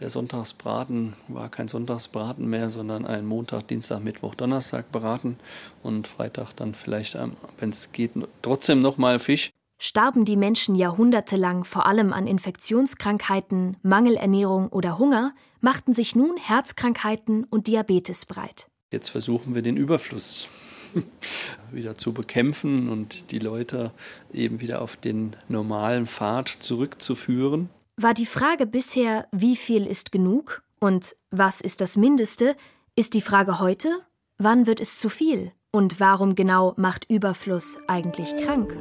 Der 0.00 0.10
Sonntagsbraten 0.10 1.14
war 1.28 1.48
kein 1.48 1.68
Sonntagsbraten 1.68 2.46
mehr, 2.46 2.68
sondern 2.68 3.06
ein 3.06 3.24
Montag, 3.24 3.68
Dienstag, 3.68 4.00
Mittwoch, 4.00 4.34
Donnerstag 4.34 4.92
braten 4.92 5.38
und 5.82 6.06
Freitag 6.06 6.52
dann 6.54 6.74
vielleicht, 6.74 7.16
wenn 7.58 7.70
es 7.70 7.92
geht, 7.92 8.10
trotzdem 8.42 8.80
nochmal 8.80 9.18
Fisch. 9.18 9.50
Starben 9.78 10.24
die 10.24 10.36
Menschen 10.36 10.74
jahrhundertelang 10.74 11.64
vor 11.64 11.86
allem 11.86 12.12
an 12.12 12.26
Infektionskrankheiten, 12.26 13.76
Mangelernährung 13.82 14.68
oder 14.68 14.98
Hunger, 14.98 15.34
machten 15.60 15.92
sich 15.92 16.16
nun 16.16 16.36
Herzkrankheiten 16.38 17.44
und 17.44 17.66
Diabetes 17.66 18.24
breit. 18.24 18.68
Jetzt 18.90 19.10
versuchen 19.10 19.54
wir 19.54 19.62
den 19.62 19.76
Überfluss 19.76 20.48
wieder 21.72 21.96
zu 21.96 22.14
bekämpfen 22.14 22.88
und 22.88 23.30
die 23.32 23.38
Leute 23.38 23.92
eben 24.32 24.60
wieder 24.60 24.80
auf 24.80 24.96
den 24.96 25.36
normalen 25.48 26.06
Pfad 26.06 26.48
zurückzuführen. 26.48 27.68
War 27.96 28.14
die 28.14 28.26
Frage 28.26 28.66
bisher, 28.66 29.26
wie 29.32 29.56
viel 29.56 29.86
ist 29.86 30.12
genug 30.12 30.62
und 30.80 31.16
was 31.30 31.60
ist 31.60 31.80
das 31.80 31.96
Mindeste, 31.96 32.56
ist 32.94 33.14
die 33.14 33.20
Frage 33.20 33.58
heute, 33.58 33.88
wann 34.38 34.66
wird 34.66 34.80
es 34.80 34.98
zu 34.98 35.08
viel 35.08 35.52
und 35.70 36.00
warum 36.00 36.34
genau 36.34 36.74
macht 36.76 37.10
Überfluss 37.10 37.78
eigentlich 37.88 38.34
krank? 38.36 38.76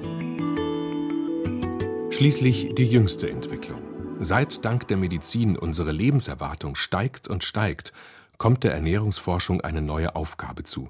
Schließlich 2.16 2.74
die 2.76 2.86
jüngste 2.86 3.30
Entwicklung. 3.30 3.82
Seit 4.20 4.64
dank 4.64 4.88
der 4.88 4.96
Medizin 4.96 5.58
unsere 5.58 5.92
Lebenserwartung 5.92 6.78
steigt 6.78 7.28
und 7.28 7.44
steigt, 7.44 7.92
kommt 8.38 8.64
der 8.64 8.74
Ernährungsforschung 8.74 9.60
eine 9.60 9.82
neue 9.82 10.16
Aufgabe 10.16 10.64
zu. 10.64 10.88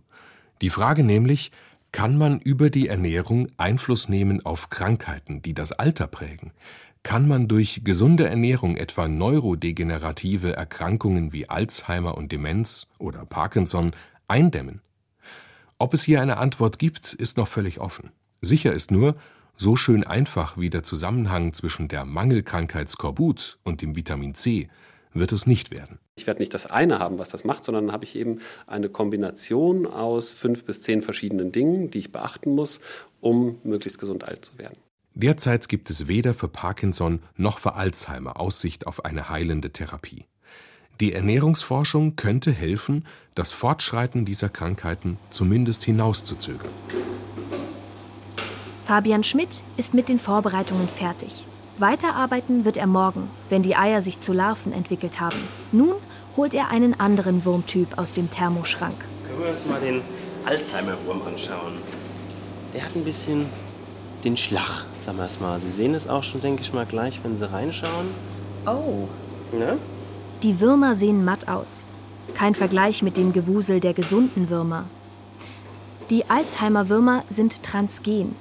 Die 0.62 0.70
Frage 0.70 1.04
nämlich, 1.04 1.52
kann 1.92 2.20
man 2.20 2.40
über 2.42 2.70
die 2.70 2.90
Ernährung 2.90 3.48
Einfluss 3.58 4.08
nehmen 4.08 4.46
auf 4.46 4.70
Krankheiten, 4.70 5.42
die 5.42 5.56
das 5.56 5.72
Alter 5.72 6.06
prägen? 6.06 6.52
Kann 7.02 7.28
man 7.28 7.48
durch 7.48 7.82
gesunde 7.84 8.30
Ernährung 8.30 8.78
etwa 8.78 9.08
neurodegenerative 9.08 10.56
Erkrankungen 10.56 11.34
wie 11.34 11.50
Alzheimer 11.50 12.20
und 12.20 12.32
Demenz 12.34 12.92
oder 13.00 13.26
Parkinson 13.26 13.94
eindämmen? 14.28 14.82
Ob 15.80 15.96
es 15.96 16.04
hier 16.04 16.22
eine 16.22 16.38
Antwort 16.38 16.78
gibt, 16.78 17.14
ist 17.14 17.36
noch 17.36 17.48
völlig 17.48 17.80
offen. 17.80 18.12
Sicher 18.42 18.74
ist 18.74 18.92
nur, 18.92 19.16
so 19.56 19.76
schön 19.76 20.04
einfach 20.04 20.58
wie 20.58 20.70
der 20.70 20.84
Zusammenhang 20.84 21.54
zwischen 21.54 21.88
der 21.88 22.06
Mangelkrankheit 22.06 22.90
Skorbut 22.90 23.58
und 23.64 23.82
dem 23.82 23.96
Vitamin 23.96 24.36
C 24.36 24.70
wird 25.14 25.32
es 25.32 25.48
nicht 25.48 25.72
werden. 25.72 26.00
Ich 26.18 26.28
werde 26.28 26.42
nicht 26.42 26.54
das 26.54 26.66
eine 26.66 27.00
haben, 27.00 27.18
was 27.18 27.30
das 27.30 27.44
macht, 27.46 27.64
sondern 27.64 27.88
dann 27.88 27.94
habe 27.94 28.04
ich 28.04 28.16
eben 28.16 28.40
eine 28.68 28.90
Kombination 28.90 29.88
aus 29.88 30.30
fünf 30.30 30.64
bis 30.66 30.82
zehn 30.82 31.02
verschiedenen 31.02 31.52
Dingen, 31.52 31.90
die 31.90 32.00
ich 32.00 32.12
beachten 32.12 32.54
muss, 32.54 32.82
um 33.22 33.60
möglichst 33.64 34.00
gesund 34.00 34.26
alt 34.26 34.46
zu 34.46 34.58
werden. 34.58 34.78
Derzeit 35.14 35.70
gibt 35.70 35.90
es 35.90 36.08
weder 36.08 36.34
für 36.34 36.50
Parkinson 36.50 37.22
noch 37.38 37.60
für 37.60 37.76
Alzheimer 37.76 38.40
Aussicht 38.40 38.86
auf 38.86 39.06
eine 39.06 39.30
heilende 39.30 39.72
Therapie. 39.72 40.26
Die 41.00 41.14
Ernährungsforschung 41.14 42.16
könnte 42.16 42.52
helfen, 42.52 43.06
das 43.34 43.52
Fortschreiten 43.52 44.26
dieser 44.26 44.50
Krankheiten 44.50 45.18
zumindest 45.30 45.84
hinauszuzögern. 45.84 46.72
Fabian 48.86 49.24
Schmidt 49.24 49.64
ist 49.78 49.96
mit 49.96 50.10
den 50.10 50.20
Vorbereitungen 50.20 50.88
fertig. 50.88 51.48
Weiterarbeiten 51.80 52.66
wird 52.66 52.78
er 52.78 52.86
morgen, 52.86 53.32
wenn 53.50 53.64
die 53.64 53.76
Eier 53.76 54.04
sich 54.04 54.20
zu 54.20 54.32
Larven 54.32 54.72
entwickelt 54.72 55.20
haben. 55.20 55.40
Nun 55.72 55.96
holt 56.38 56.54
er 56.54 56.70
einen 56.70 57.00
anderen 57.00 57.46
Wurmtyp 57.46 57.98
aus 57.98 58.14
dem 58.14 58.30
Thermoschrank. 58.30 58.94
Können 59.28 59.44
wir 59.44 59.50
uns 59.50 59.66
mal 59.66 59.80
den 59.80 60.02
Alzheimer-Wurm 60.46 61.24
anschauen? 61.26 61.80
Der 62.76 62.84
hat 62.84 62.96
ein 62.96 63.04
bisschen 63.04 63.48
den 64.24 64.38
Schlag, 64.38 64.86
sagen 65.00 65.18
wir 65.18 65.26
es 65.26 65.40
mal. 65.40 65.60
Sie 65.60 65.72
sehen 65.72 65.96
es 65.96 66.08
auch 66.08 66.24
schon, 66.24 66.42
denke 66.42 66.62
ich 66.62 66.72
mal, 66.72 66.86
gleich, 66.86 67.20
wenn 67.24 67.36
Sie 67.36 67.52
reinschauen. 67.52 68.10
Oh. 68.68 69.08
Ne? 69.52 69.80
Die 70.44 70.60
Würmer 70.60 70.94
sehen 70.94 71.26
matt 71.26 71.48
aus. 71.48 71.86
Kein 72.36 72.54
Vergleich 72.54 73.02
mit 73.02 73.18
dem 73.18 73.34
Gewusel 73.34 73.80
der 73.80 73.96
gesunden 73.96 74.52
Würmer. 74.52 74.86
Die 76.12 76.30
Alzheimer-Würmer 76.30 77.24
sind 77.30 77.64
transgen, 77.64 78.36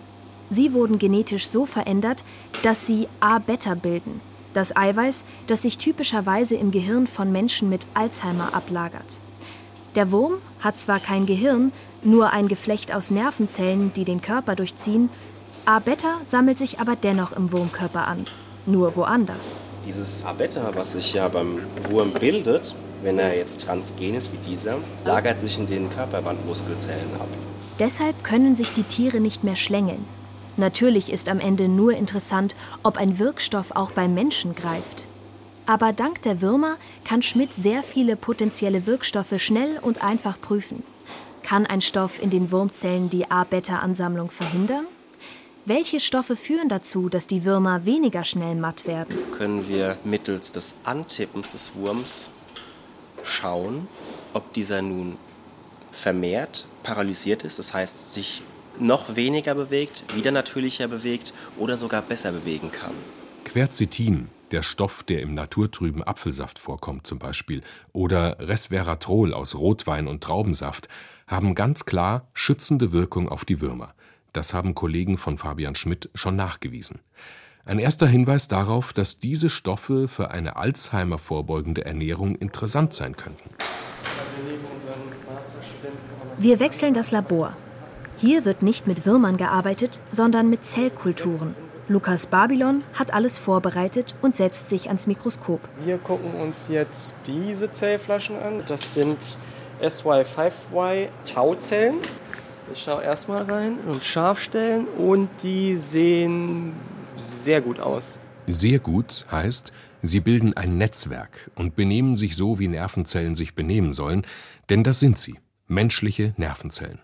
Sie 0.54 0.72
wurden 0.72 1.00
genetisch 1.00 1.48
so 1.48 1.66
verändert, 1.66 2.22
dass 2.62 2.86
sie 2.86 3.08
A-Beta 3.18 3.74
bilden, 3.74 4.20
das 4.52 4.76
Eiweiß, 4.76 5.24
das 5.48 5.62
sich 5.62 5.78
typischerweise 5.78 6.54
im 6.54 6.70
Gehirn 6.70 7.08
von 7.08 7.32
Menschen 7.32 7.68
mit 7.68 7.88
Alzheimer 7.94 8.54
ablagert. 8.54 9.18
Der 9.96 10.12
Wurm 10.12 10.34
hat 10.60 10.78
zwar 10.78 11.00
kein 11.00 11.26
Gehirn, 11.26 11.72
nur 12.04 12.32
ein 12.32 12.46
Geflecht 12.46 12.94
aus 12.94 13.10
Nervenzellen, 13.10 13.92
die 13.94 14.04
den 14.04 14.22
Körper 14.22 14.54
durchziehen, 14.54 15.10
A-Beta 15.64 16.20
sammelt 16.24 16.58
sich 16.58 16.78
aber 16.78 16.94
dennoch 16.94 17.32
im 17.32 17.50
Wurmkörper 17.50 18.06
an, 18.06 18.24
nur 18.64 18.94
woanders. 18.94 19.60
Dieses 19.84 20.24
A-Beta, 20.24 20.70
was 20.76 20.92
sich 20.92 21.14
ja 21.14 21.26
beim 21.26 21.58
Wurm 21.90 22.12
bildet, 22.12 22.76
wenn 23.02 23.18
er 23.18 23.36
jetzt 23.36 23.62
transgen 23.62 24.14
ist 24.14 24.32
wie 24.32 24.48
dieser, 24.48 24.76
lagert 25.04 25.40
sich 25.40 25.58
in 25.58 25.66
den 25.66 25.90
Körperwandmuskelzellen 25.90 27.12
ab. 27.18 27.26
Deshalb 27.80 28.22
können 28.22 28.54
sich 28.54 28.72
die 28.72 28.84
Tiere 28.84 29.18
nicht 29.18 29.42
mehr 29.42 29.56
schlängeln. 29.56 30.06
Natürlich 30.56 31.10
ist 31.10 31.28
am 31.28 31.40
Ende 31.40 31.68
nur 31.68 31.94
interessant, 31.94 32.54
ob 32.82 32.96
ein 32.96 33.18
Wirkstoff 33.18 33.72
auch 33.72 33.90
beim 33.90 34.14
Menschen 34.14 34.54
greift. 34.54 35.06
Aber 35.66 35.92
dank 35.92 36.22
der 36.22 36.40
Würmer 36.40 36.76
kann 37.04 37.22
Schmidt 37.22 37.52
sehr 37.52 37.82
viele 37.82 38.16
potenzielle 38.16 38.86
Wirkstoffe 38.86 39.38
schnell 39.38 39.78
und 39.80 40.04
einfach 40.04 40.40
prüfen. 40.40 40.82
Kann 41.42 41.66
ein 41.66 41.80
Stoff 41.80 42.22
in 42.22 42.30
den 42.30 42.50
Wurmzellen 42.50 43.10
die 43.10 43.30
A-Beta-Ansammlung 43.30 44.30
verhindern? 44.30 44.86
Welche 45.66 45.98
Stoffe 45.98 46.36
führen 46.36 46.68
dazu, 46.68 47.08
dass 47.08 47.26
die 47.26 47.44
Würmer 47.44 47.86
weniger 47.86 48.22
schnell 48.22 48.54
matt 48.54 48.86
werden? 48.86 49.16
Können 49.32 49.66
wir 49.66 49.96
mittels 50.04 50.52
des 50.52 50.80
Antippens 50.84 51.52
des 51.52 51.74
Wurms 51.74 52.30
schauen, 53.22 53.88
ob 54.34 54.52
dieser 54.52 54.82
nun 54.82 55.16
vermehrt 55.90 56.66
paralysiert 56.82 57.44
ist, 57.44 57.58
das 57.58 57.72
heißt 57.72 58.12
sich 58.12 58.42
noch 58.78 59.16
weniger 59.16 59.54
bewegt, 59.54 60.04
wieder 60.14 60.30
natürlicher 60.30 60.88
bewegt 60.88 61.32
oder 61.58 61.76
sogar 61.76 62.02
besser 62.02 62.32
bewegen 62.32 62.70
kann. 62.70 62.92
Quercetin, 63.44 64.28
der 64.50 64.62
Stoff, 64.62 65.02
der 65.02 65.22
im 65.22 65.34
naturtrüben 65.34 66.02
Apfelsaft 66.02 66.58
vorkommt 66.58 67.06
zum 67.06 67.18
Beispiel, 67.18 67.62
oder 67.92 68.36
Resveratrol 68.40 69.32
aus 69.34 69.54
Rotwein 69.54 70.08
und 70.08 70.22
Traubensaft, 70.22 70.88
haben 71.26 71.54
ganz 71.54 71.84
klar 71.84 72.28
schützende 72.34 72.92
Wirkung 72.92 73.28
auf 73.28 73.44
die 73.44 73.60
Würmer. 73.60 73.94
Das 74.32 74.52
haben 74.52 74.74
Kollegen 74.74 75.16
von 75.16 75.38
Fabian 75.38 75.74
Schmidt 75.74 76.10
schon 76.14 76.36
nachgewiesen. 76.36 77.00
Ein 77.66 77.78
erster 77.78 78.06
Hinweis 78.06 78.48
darauf, 78.48 78.92
dass 78.92 79.18
diese 79.18 79.48
Stoffe 79.48 80.08
für 80.08 80.30
eine 80.30 80.56
Alzheimer 80.56 81.18
vorbeugende 81.18 81.84
Ernährung 81.84 82.34
interessant 82.34 82.92
sein 82.92 83.16
könnten. 83.16 83.48
Wir 86.36 86.60
wechseln 86.60 86.92
das 86.92 87.10
Labor. 87.10 87.56
Hier 88.18 88.44
wird 88.44 88.62
nicht 88.62 88.86
mit 88.86 89.06
Würmern 89.06 89.36
gearbeitet, 89.36 90.00
sondern 90.10 90.48
mit 90.48 90.64
Zellkulturen. 90.64 91.54
Lukas 91.88 92.26
Babylon 92.26 92.82
hat 92.94 93.12
alles 93.12 93.36
vorbereitet 93.36 94.14
und 94.22 94.34
setzt 94.34 94.70
sich 94.70 94.88
ans 94.88 95.06
Mikroskop. 95.06 95.60
Wir 95.84 95.98
gucken 95.98 96.34
uns 96.34 96.68
jetzt 96.68 97.16
diese 97.26 97.70
Zellflaschen 97.70 98.36
an. 98.38 98.62
Das 98.66 98.94
sind 98.94 99.36
SY5Y 99.82 101.08
Tauzellen. 101.26 101.96
Ich 102.72 102.82
schaue 102.82 103.02
erstmal 103.02 103.42
rein 103.42 103.78
und 103.86 104.02
scharf 104.02 104.40
stellen 104.40 104.86
und 104.96 105.28
die 105.42 105.76
sehen 105.76 106.72
sehr 107.18 107.60
gut 107.60 107.80
aus. 107.80 108.18
Sehr 108.46 108.78
gut 108.78 109.26
heißt, 109.30 109.72
sie 110.00 110.20
bilden 110.20 110.56
ein 110.56 110.78
Netzwerk 110.78 111.50
und 111.54 111.76
benehmen 111.76 112.16
sich 112.16 112.36
so, 112.36 112.58
wie 112.58 112.68
Nervenzellen 112.68 113.34
sich 113.34 113.54
benehmen 113.54 113.92
sollen, 113.92 114.26
denn 114.70 114.82
das 114.82 115.00
sind 115.00 115.18
sie, 115.18 115.38
menschliche 115.66 116.32
Nervenzellen. 116.38 117.00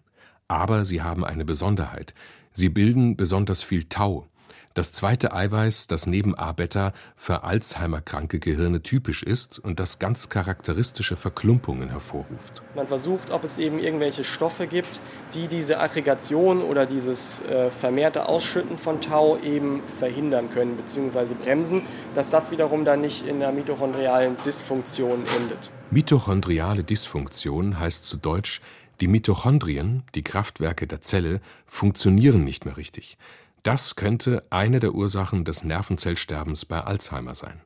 Aber 0.51 0.85
sie 0.85 1.01
haben 1.01 1.25
eine 1.25 1.45
Besonderheit. 1.45 2.13
Sie 2.51 2.71
bilden 2.71 3.17
besonders 3.17 3.63
viel 3.63 3.85
Tau, 3.85 4.27
das 4.75 4.93
zweite 4.93 5.33
Eiweiß, 5.33 5.89
das 5.89 6.07
neben 6.07 6.37
A-Beta 6.37 6.93
für 7.17 7.43
Alzheimer-kranke 7.43 8.39
Gehirne 8.39 8.83
typisch 8.83 9.25
ist 9.25 9.59
und 9.59 9.81
das 9.81 9.99
ganz 9.99 10.29
charakteristische 10.29 11.17
Verklumpungen 11.17 11.91
hervorruft. 11.91 12.63
Man 12.77 12.87
versucht, 12.87 13.33
ob 13.33 13.43
es 13.43 13.59
eben 13.59 13.81
irgendwelche 13.81 14.23
Stoffe 14.23 14.69
gibt, 14.69 15.01
die 15.35 15.49
diese 15.49 15.81
Aggregation 15.81 16.63
oder 16.63 16.87
dieses 16.87 17.43
äh, 17.43 17.73
vermehrte 17.73 18.27
Ausschütten 18.29 18.79
von 18.79 19.01
Tau 19.01 19.39
eben 19.39 19.83
verhindern 19.99 20.51
können 20.51 20.77
bzw. 20.77 21.35
bremsen, 21.35 21.83
dass 22.15 22.29
das 22.29 22.53
wiederum 22.53 22.85
dann 22.85 23.01
nicht 23.01 23.27
in 23.27 23.41
der 23.41 23.51
mitochondrialen 23.51 24.37
Dysfunktion 24.45 25.25
endet. 25.37 25.73
Mitochondriale 25.91 26.85
Dysfunktion 26.85 27.81
heißt 27.81 28.05
zu 28.05 28.17
Deutsch, 28.17 28.61
die 29.01 29.09
Mitochondrien, 29.09 30.03
die 30.15 30.23
Kraftwerke 30.23 30.87
der 30.87 31.01
Zelle, 31.01 31.41
funktionieren 31.67 32.45
nicht 32.45 32.65
mehr 32.65 32.77
richtig. 32.77 33.17
Das 33.63 33.97
könnte 33.97 34.43
eine 34.51 34.81
der 34.81 34.95
Ursachen 34.95 35.45
des 35.45 35.65
Nervenzellsterbens 35.65 36.65
bei 36.65 36.81
Alzheimer 36.81 37.35
sein. 37.35 37.61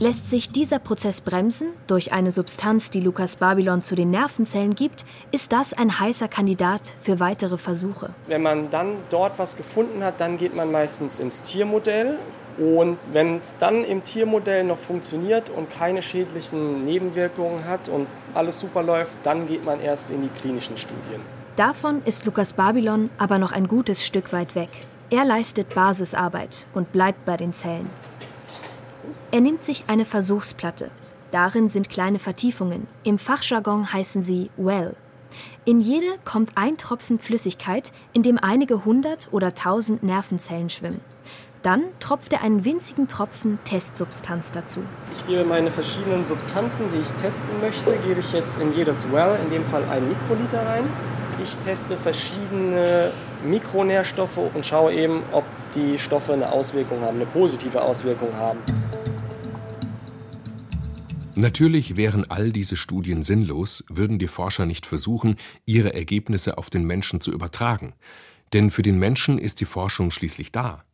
Lässt 0.00 0.28
sich 0.28 0.50
dieser 0.50 0.80
Prozess 0.80 1.20
bremsen 1.20 1.68
durch 1.86 2.12
eine 2.12 2.32
Substanz, 2.32 2.90
die 2.90 3.00
Lukas 3.00 3.36
Babylon 3.36 3.80
zu 3.80 3.94
den 3.94 4.10
Nervenzellen 4.10 4.74
gibt, 4.74 5.06
ist 5.30 5.52
das 5.52 5.72
ein 5.72 5.98
heißer 5.98 6.28
Kandidat 6.28 6.94
für 7.00 7.20
weitere 7.20 7.56
Versuche. 7.56 8.10
Wenn 8.26 8.42
man 8.42 8.68
dann 8.70 8.96
dort 9.08 9.38
was 9.38 9.56
gefunden 9.56 10.02
hat, 10.02 10.20
dann 10.20 10.36
geht 10.36 10.54
man 10.54 10.70
meistens 10.70 11.20
ins 11.20 11.42
Tiermodell. 11.42 12.18
Und 12.58 12.98
wenn 13.12 13.38
es 13.38 13.56
dann 13.58 13.84
im 13.84 14.04
Tiermodell 14.04 14.64
noch 14.64 14.78
funktioniert 14.78 15.50
und 15.50 15.70
keine 15.70 16.02
schädlichen 16.02 16.84
Nebenwirkungen 16.84 17.64
hat 17.64 17.88
und 17.88 18.06
alles 18.36 18.60
super 18.60 18.82
läuft, 18.82 19.18
dann 19.22 19.46
geht 19.46 19.64
man 19.64 19.80
erst 19.80 20.10
in 20.10 20.22
die 20.22 20.28
klinischen 20.28 20.76
Studien. 20.76 21.20
Davon 21.56 22.02
ist 22.04 22.24
Lukas 22.26 22.52
Babylon 22.52 23.10
aber 23.18 23.38
noch 23.38 23.52
ein 23.52 23.68
gutes 23.68 24.04
Stück 24.04 24.32
weit 24.32 24.54
weg. 24.54 24.70
Er 25.10 25.24
leistet 25.24 25.74
Basisarbeit 25.74 26.66
und 26.74 26.90
bleibt 26.92 27.24
bei 27.24 27.36
den 27.36 27.52
Zellen. 27.52 27.88
Er 29.30 29.40
nimmt 29.40 29.64
sich 29.64 29.84
eine 29.86 30.04
Versuchsplatte. 30.04 30.90
Darin 31.30 31.68
sind 31.68 31.90
kleine 31.90 32.18
Vertiefungen. 32.18 32.86
Im 33.02 33.18
Fachjargon 33.18 33.92
heißen 33.92 34.22
sie 34.22 34.50
Well. 34.56 34.96
In 35.64 35.80
jede 35.80 36.18
kommt 36.24 36.52
ein 36.56 36.76
Tropfen 36.76 37.18
Flüssigkeit, 37.18 37.92
in 38.12 38.22
dem 38.22 38.38
einige 38.38 38.84
hundert 38.84 39.28
oder 39.32 39.54
tausend 39.54 40.02
Nervenzellen 40.02 40.70
schwimmen. 40.70 41.00
Dann 41.64 41.82
tropft 41.98 42.30
er 42.34 42.42
einen 42.42 42.66
winzigen 42.66 43.08
Tropfen 43.08 43.58
Testsubstanz 43.64 44.52
dazu. 44.52 44.80
Ich 45.16 45.26
gebe 45.26 45.46
meine 45.46 45.70
verschiedenen 45.70 46.22
Substanzen, 46.22 46.90
die 46.90 46.98
ich 46.98 47.08
testen 47.12 47.58
möchte, 47.62 47.96
gebe 48.06 48.20
ich 48.20 48.34
jetzt 48.34 48.60
in 48.60 48.76
jedes 48.76 49.10
Well, 49.10 49.38
in 49.42 49.50
dem 49.50 49.64
Fall 49.64 49.82
ein 49.84 50.06
Mikroliter 50.06 50.66
rein. 50.66 50.84
Ich 51.42 51.56
teste 51.64 51.96
verschiedene 51.96 53.10
Mikronährstoffe 53.46 54.40
und 54.52 54.66
schaue 54.66 54.92
eben, 54.92 55.22
ob 55.32 55.44
die 55.74 55.98
Stoffe 55.98 56.34
eine 56.34 56.52
Auswirkung 56.52 57.00
haben, 57.00 57.16
eine 57.16 57.24
positive 57.24 57.80
Auswirkung 57.80 58.34
haben. 58.34 58.58
Natürlich 61.34 61.96
wären 61.96 62.30
all 62.30 62.52
diese 62.52 62.76
Studien 62.76 63.22
sinnlos, 63.22 63.84
würden 63.88 64.18
die 64.18 64.28
Forscher 64.28 64.66
nicht 64.66 64.84
versuchen, 64.84 65.36
ihre 65.64 65.94
Ergebnisse 65.94 66.58
auf 66.58 66.68
den 66.68 66.84
Menschen 66.84 67.22
zu 67.22 67.32
übertragen. 67.32 67.94
Denn 68.52 68.70
für 68.70 68.82
den 68.82 68.98
Menschen 68.98 69.38
ist 69.38 69.60
die 69.60 69.64
Forschung 69.64 70.10
schließlich 70.10 70.52
da. 70.52 70.84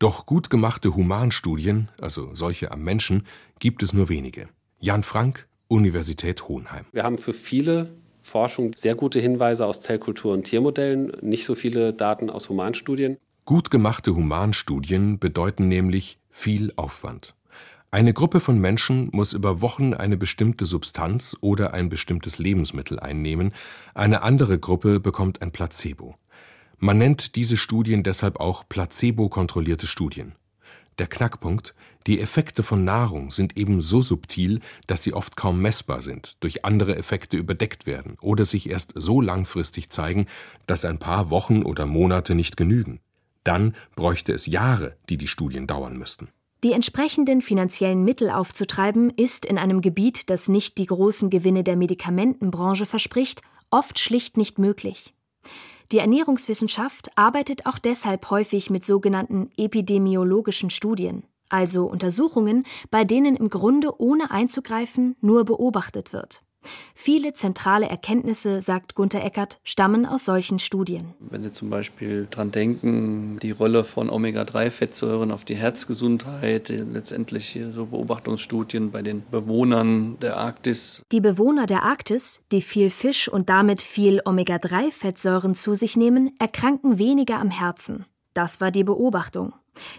Doch 0.00 0.24
gut 0.24 0.48
gemachte 0.48 0.94
Humanstudien, 0.94 1.90
also 2.00 2.34
solche 2.34 2.72
am 2.72 2.82
Menschen, 2.82 3.26
gibt 3.58 3.82
es 3.82 3.92
nur 3.92 4.08
wenige. 4.08 4.48
Jan 4.78 5.02
Frank, 5.02 5.46
Universität 5.68 6.48
Hohenheim. 6.48 6.86
Wir 6.92 7.04
haben 7.04 7.18
für 7.18 7.34
viele 7.34 7.90
Forschung 8.22 8.72
sehr 8.76 8.94
gute 8.94 9.20
Hinweise 9.20 9.66
aus 9.66 9.82
Zellkultur 9.82 10.32
und 10.32 10.44
Tiermodellen, 10.44 11.12
nicht 11.20 11.44
so 11.44 11.54
viele 11.54 11.92
Daten 11.92 12.30
aus 12.30 12.48
Humanstudien. 12.48 13.18
Gut 13.44 13.70
gemachte 13.70 14.14
Humanstudien 14.16 15.18
bedeuten 15.18 15.68
nämlich 15.68 16.18
viel 16.30 16.72
Aufwand. 16.76 17.34
Eine 17.90 18.14
Gruppe 18.14 18.40
von 18.40 18.58
Menschen 18.58 19.10
muss 19.12 19.34
über 19.34 19.60
Wochen 19.60 19.92
eine 19.92 20.16
bestimmte 20.16 20.64
Substanz 20.64 21.36
oder 21.42 21.74
ein 21.74 21.90
bestimmtes 21.90 22.38
Lebensmittel 22.38 22.98
einnehmen, 22.98 23.52
eine 23.92 24.22
andere 24.22 24.58
Gruppe 24.58 24.98
bekommt 24.98 25.42
ein 25.42 25.52
Placebo. 25.52 26.14
Man 26.82 26.96
nennt 26.96 27.36
diese 27.36 27.58
Studien 27.58 28.02
deshalb 28.02 28.40
auch 28.40 28.66
placebo-kontrollierte 28.66 29.86
Studien. 29.86 30.32
Der 30.98 31.08
Knackpunkt, 31.08 31.74
die 32.06 32.20
Effekte 32.20 32.62
von 32.62 32.84
Nahrung 32.84 33.30
sind 33.30 33.58
eben 33.58 33.82
so 33.82 34.00
subtil, 34.00 34.60
dass 34.86 35.02
sie 35.02 35.12
oft 35.12 35.36
kaum 35.36 35.60
messbar 35.60 36.00
sind, 36.00 36.42
durch 36.42 36.64
andere 36.64 36.96
Effekte 36.96 37.36
überdeckt 37.36 37.84
werden 37.84 38.16
oder 38.22 38.46
sich 38.46 38.70
erst 38.70 38.94
so 38.94 39.20
langfristig 39.20 39.90
zeigen, 39.90 40.26
dass 40.66 40.86
ein 40.86 40.98
paar 40.98 41.28
Wochen 41.28 41.64
oder 41.64 41.84
Monate 41.84 42.34
nicht 42.34 42.56
genügen. 42.56 43.00
Dann 43.44 43.76
bräuchte 43.94 44.32
es 44.32 44.46
Jahre, 44.46 44.96
die 45.10 45.18
die 45.18 45.28
Studien 45.28 45.66
dauern 45.66 45.98
müssten. 45.98 46.28
Die 46.64 46.72
entsprechenden 46.72 47.42
finanziellen 47.42 48.04
Mittel 48.04 48.30
aufzutreiben, 48.30 49.10
ist 49.10 49.44
in 49.44 49.58
einem 49.58 49.82
Gebiet, 49.82 50.30
das 50.30 50.48
nicht 50.48 50.78
die 50.78 50.86
großen 50.86 51.28
Gewinne 51.28 51.62
der 51.62 51.76
Medikamentenbranche 51.76 52.86
verspricht, 52.86 53.42
oft 53.70 53.98
schlicht 53.98 54.38
nicht 54.38 54.58
möglich. 54.58 55.12
Die 55.92 55.98
Ernährungswissenschaft 55.98 57.10
arbeitet 57.16 57.66
auch 57.66 57.78
deshalb 57.78 58.30
häufig 58.30 58.70
mit 58.70 58.86
sogenannten 58.86 59.50
epidemiologischen 59.56 60.70
Studien, 60.70 61.24
also 61.48 61.86
Untersuchungen, 61.86 62.64
bei 62.90 63.04
denen 63.04 63.34
im 63.34 63.50
Grunde 63.50 64.00
ohne 64.00 64.30
einzugreifen 64.30 65.16
nur 65.20 65.44
beobachtet 65.44 66.12
wird. 66.12 66.42
Viele 66.94 67.32
zentrale 67.32 67.88
Erkenntnisse, 67.88 68.60
sagt 68.60 68.94
Gunther 68.94 69.24
Eckert, 69.24 69.58
stammen 69.64 70.04
aus 70.04 70.26
solchen 70.26 70.58
Studien. 70.58 71.14
Wenn 71.18 71.42
Sie 71.42 71.50
zum 71.50 71.70
Beispiel 71.70 72.28
daran 72.30 72.50
denken, 72.50 73.38
die 73.40 73.52
Rolle 73.52 73.84
von 73.84 74.10
Omega-3-Fettsäuren 74.10 75.32
auf 75.32 75.46
die 75.46 75.56
Herzgesundheit, 75.56 76.68
letztendlich 76.68 77.58
so 77.70 77.86
Beobachtungsstudien 77.86 78.90
bei 78.90 79.00
den 79.00 79.22
Bewohnern 79.30 80.18
der 80.20 80.36
Arktis. 80.36 81.02
Die 81.10 81.22
Bewohner 81.22 81.66
der 81.66 81.84
Arktis, 81.84 82.42
die 82.52 82.60
viel 82.60 82.90
Fisch 82.90 83.28
und 83.28 83.48
damit 83.48 83.80
viel 83.80 84.20
Omega-3-Fettsäuren 84.24 85.54
zu 85.54 85.74
sich 85.74 85.96
nehmen, 85.96 86.34
erkranken 86.38 86.98
weniger 86.98 87.38
am 87.38 87.50
Herzen. 87.50 88.04
Das 88.34 88.60
war 88.60 88.70
die 88.70 88.84
Beobachtung. 88.84 89.54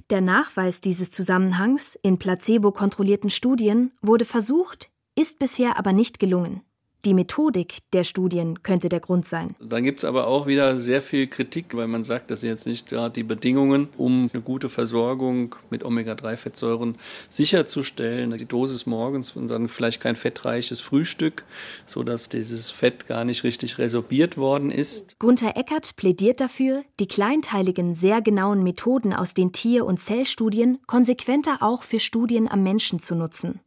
Der 0.10 0.22
Nachweis 0.22 0.82
dieses 0.82 1.12
Zusammenhangs 1.12 1.96
in 1.96 2.20
placebo-kontrollierten 2.20 3.30
Studien 3.30 3.92
wurde 4.02 4.26
versucht, 4.26 4.90
ist 5.16 5.40
bisher 5.40 5.78
aber 5.78 5.94
nicht 5.94 6.20
gelungen. 6.20 6.62
Die 7.04 7.16
Methodik 7.16 7.80
der 7.94 8.04
Studien 8.04 8.62
könnte 8.62 8.88
der 8.88 9.00
Grund 9.00 9.26
sein. 9.26 9.56
Dann 9.60 9.84
gibt 9.84 10.00
es 10.00 10.06
aber 10.06 10.28
auch 10.28 10.46
wieder 10.46 10.78
sehr 10.78 11.02
viel 11.02 11.26
Kritik, 11.26 11.76
weil 11.76 11.88
man 11.88 12.04
sagt, 12.04 12.30
dass 12.30 12.44
jetzt 12.44 12.68
nicht 12.68 12.90
gerade 12.90 13.14
die 13.14 13.24
Bedingungen, 13.24 13.88
um 13.98 14.30
eine 14.32 14.44
gute 14.44 14.70
Versorgung 14.70 15.56
mit 15.72 15.84
Omega-3-Fettsäuren 15.84 16.96
sicherzustellen, 17.28 18.38
die 18.38 18.46
Dosis 18.46 18.86
morgens 18.86 19.36
und 19.36 19.48
dann 19.48 19.68
vielleicht 19.68 20.00
kein 20.00 20.16
fettreiches 20.16 20.80
Frühstück, 20.80 21.44
sodass 21.88 22.30
dieses 22.30 22.70
Fett 22.70 23.08
gar 23.08 23.26
nicht 23.26 23.44
richtig 23.44 23.80
resorbiert 23.80 24.38
worden 24.38 24.70
ist. 24.70 25.18
Gunther 25.18 25.58
Eckert 25.58 25.96
plädiert 25.96 26.40
dafür, 26.40 26.84
die 27.00 27.08
kleinteiligen, 27.08 27.96
sehr 27.96 28.22
genauen 28.22 28.62
Methoden 28.62 29.14
aus 29.14 29.34
den 29.34 29.54
Tier- 29.54 29.88
und 29.88 30.00
Zellstudien 30.00 30.78
konsequenter 30.86 31.64
auch 31.64 31.82
für 31.82 32.00
Studien 32.00 32.48
am 32.48 32.62
Menschen 32.62 33.00
zu 33.00 33.16
nutzen. 33.16 33.60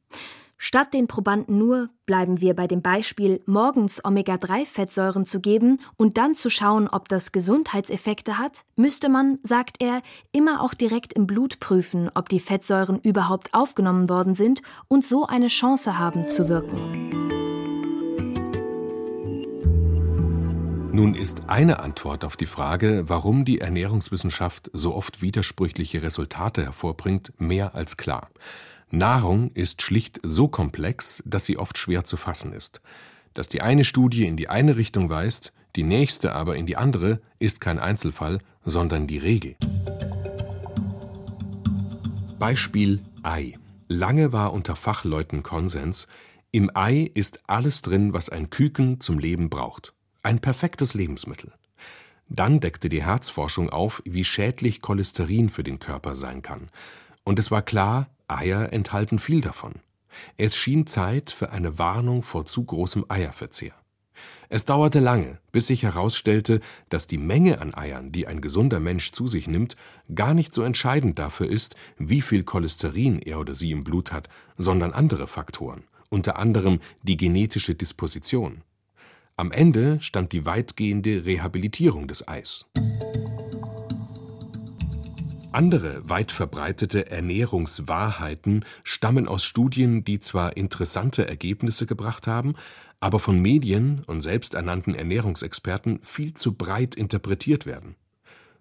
Statt 0.66 0.94
den 0.94 1.08
Probanden 1.08 1.58
nur, 1.58 1.90
bleiben 2.06 2.40
wir 2.40 2.56
bei 2.56 2.66
dem 2.66 2.80
Beispiel, 2.80 3.42
morgens 3.44 4.02
Omega-3-Fettsäuren 4.02 5.26
zu 5.26 5.40
geben 5.40 5.78
und 5.98 6.16
dann 6.16 6.34
zu 6.34 6.48
schauen, 6.48 6.88
ob 6.88 7.06
das 7.10 7.32
Gesundheitseffekte 7.32 8.38
hat, 8.38 8.64
müsste 8.74 9.10
man, 9.10 9.38
sagt 9.42 9.82
er, 9.82 10.00
immer 10.32 10.62
auch 10.62 10.72
direkt 10.72 11.12
im 11.12 11.26
Blut 11.26 11.60
prüfen, 11.60 12.10
ob 12.14 12.30
die 12.30 12.40
Fettsäuren 12.40 12.98
überhaupt 12.98 13.52
aufgenommen 13.52 14.08
worden 14.08 14.32
sind 14.32 14.62
und 14.88 15.04
so 15.04 15.26
eine 15.26 15.48
Chance 15.48 15.98
haben 15.98 16.28
zu 16.28 16.48
wirken. 16.48 17.10
Nun 20.92 21.14
ist 21.14 21.50
eine 21.50 21.80
Antwort 21.80 22.24
auf 22.24 22.38
die 22.38 22.46
Frage, 22.46 23.04
warum 23.06 23.44
die 23.44 23.60
Ernährungswissenschaft 23.60 24.70
so 24.72 24.94
oft 24.94 25.20
widersprüchliche 25.20 26.02
Resultate 26.02 26.62
hervorbringt, 26.62 27.34
mehr 27.38 27.74
als 27.74 27.98
klar. 27.98 28.30
Nahrung 28.94 29.50
ist 29.52 29.82
schlicht 29.82 30.20
so 30.22 30.48
komplex, 30.48 31.22
dass 31.26 31.46
sie 31.46 31.58
oft 31.58 31.78
schwer 31.78 32.04
zu 32.04 32.16
fassen 32.16 32.52
ist. 32.52 32.80
Dass 33.34 33.48
die 33.48 33.60
eine 33.60 33.84
Studie 33.84 34.26
in 34.26 34.36
die 34.36 34.48
eine 34.48 34.76
Richtung 34.76 35.10
weist, 35.10 35.52
die 35.76 35.82
nächste 35.82 36.32
aber 36.32 36.56
in 36.56 36.66
die 36.66 36.76
andere, 36.76 37.20
ist 37.38 37.60
kein 37.60 37.78
Einzelfall, 37.78 38.38
sondern 38.62 39.06
die 39.06 39.18
Regel. 39.18 39.56
Beispiel 42.38 43.00
Ei. 43.22 43.54
Lange 43.88 44.32
war 44.32 44.52
unter 44.52 44.76
Fachleuten 44.76 45.42
Konsens, 45.42 46.08
im 46.52 46.70
Ei 46.74 47.10
ist 47.14 47.40
alles 47.48 47.82
drin, 47.82 48.12
was 48.12 48.28
ein 48.28 48.48
Küken 48.48 49.00
zum 49.00 49.18
Leben 49.18 49.50
braucht. 49.50 49.92
Ein 50.22 50.38
perfektes 50.38 50.94
Lebensmittel. 50.94 51.52
Dann 52.28 52.60
deckte 52.60 52.88
die 52.88 53.02
Herzforschung 53.02 53.70
auf, 53.70 54.02
wie 54.04 54.24
schädlich 54.24 54.80
Cholesterin 54.80 55.48
für 55.48 55.64
den 55.64 55.80
Körper 55.80 56.14
sein 56.14 56.42
kann. 56.42 56.68
Und 57.24 57.40
es 57.40 57.50
war 57.50 57.62
klar, 57.62 58.08
Eier 58.28 58.72
enthalten 58.72 59.18
viel 59.18 59.40
davon. 59.40 59.74
Es 60.36 60.56
schien 60.56 60.86
Zeit 60.86 61.30
für 61.30 61.50
eine 61.50 61.78
Warnung 61.78 62.22
vor 62.22 62.46
zu 62.46 62.64
großem 62.64 63.04
Eierverzehr. 63.08 63.74
Es 64.48 64.64
dauerte 64.64 65.00
lange, 65.00 65.40
bis 65.50 65.66
sich 65.66 65.82
herausstellte, 65.82 66.60
dass 66.88 67.06
die 67.06 67.18
Menge 67.18 67.60
an 67.60 67.74
Eiern, 67.74 68.12
die 68.12 68.26
ein 68.26 68.40
gesunder 68.40 68.78
Mensch 68.78 69.12
zu 69.12 69.26
sich 69.26 69.48
nimmt, 69.48 69.76
gar 70.14 70.34
nicht 70.34 70.54
so 70.54 70.62
entscheidend 70.62 71.18
dafür 71.18 71.48
ist, 71.48 71.74
wie 71.98 72.20
viel 72.20 72.44
Cholesterin 72.44 73.18
er 73.18 73.40
oder 73.40 73.54
sie 73.54 73.72
im 73.72 73.82
Blut 73.82 74.12
hat, 74.12 74.28
sondern 74.56 74.92
andere 74.92 75.26
Faktoren, 75.26 75.84
unter 76.08 76.38
anderem 76.38 76.80
die 77.02 77.16
genetische 77.16 77.74
Disposition. 77.74 78.62
Am 79.36 79.50
Ende 79.50 80.00
stand 80.00 80.32
die 80.32 80.46
weitgehende 80.46 81.24
Rehabilitierung 81.24 82.06
des 82.06 82.28
Eis. 82.28 82.66
Andere 85.54 86.08
weit 86.08 86.32
verbreitete 86.32 87.12
Ernährungswahrheiten 87.12 88.64
stammen 88.82 89.28
aus 89.28 89.44
Studien, 89.44 90.04
die 90.04 90.18
zwar 90.18 90.56
interessante 90.56 91.28
Ergebnisse 91.28 91.86
gebracht 91.86 92.26
haben, 92.26 92.54
aber 92.98 93.20
von 93.20 93.40
Medien 93.40 94.02
und 94.08 94.20
selbsternannten 94.20 94.96
Ernährungsexperten 94.96 96.00
viel 96.02 96.34
zu 96.34 96.54
breit 96.54 96.96
interpretiert 96.96 97.66
werden. 97.66 97.94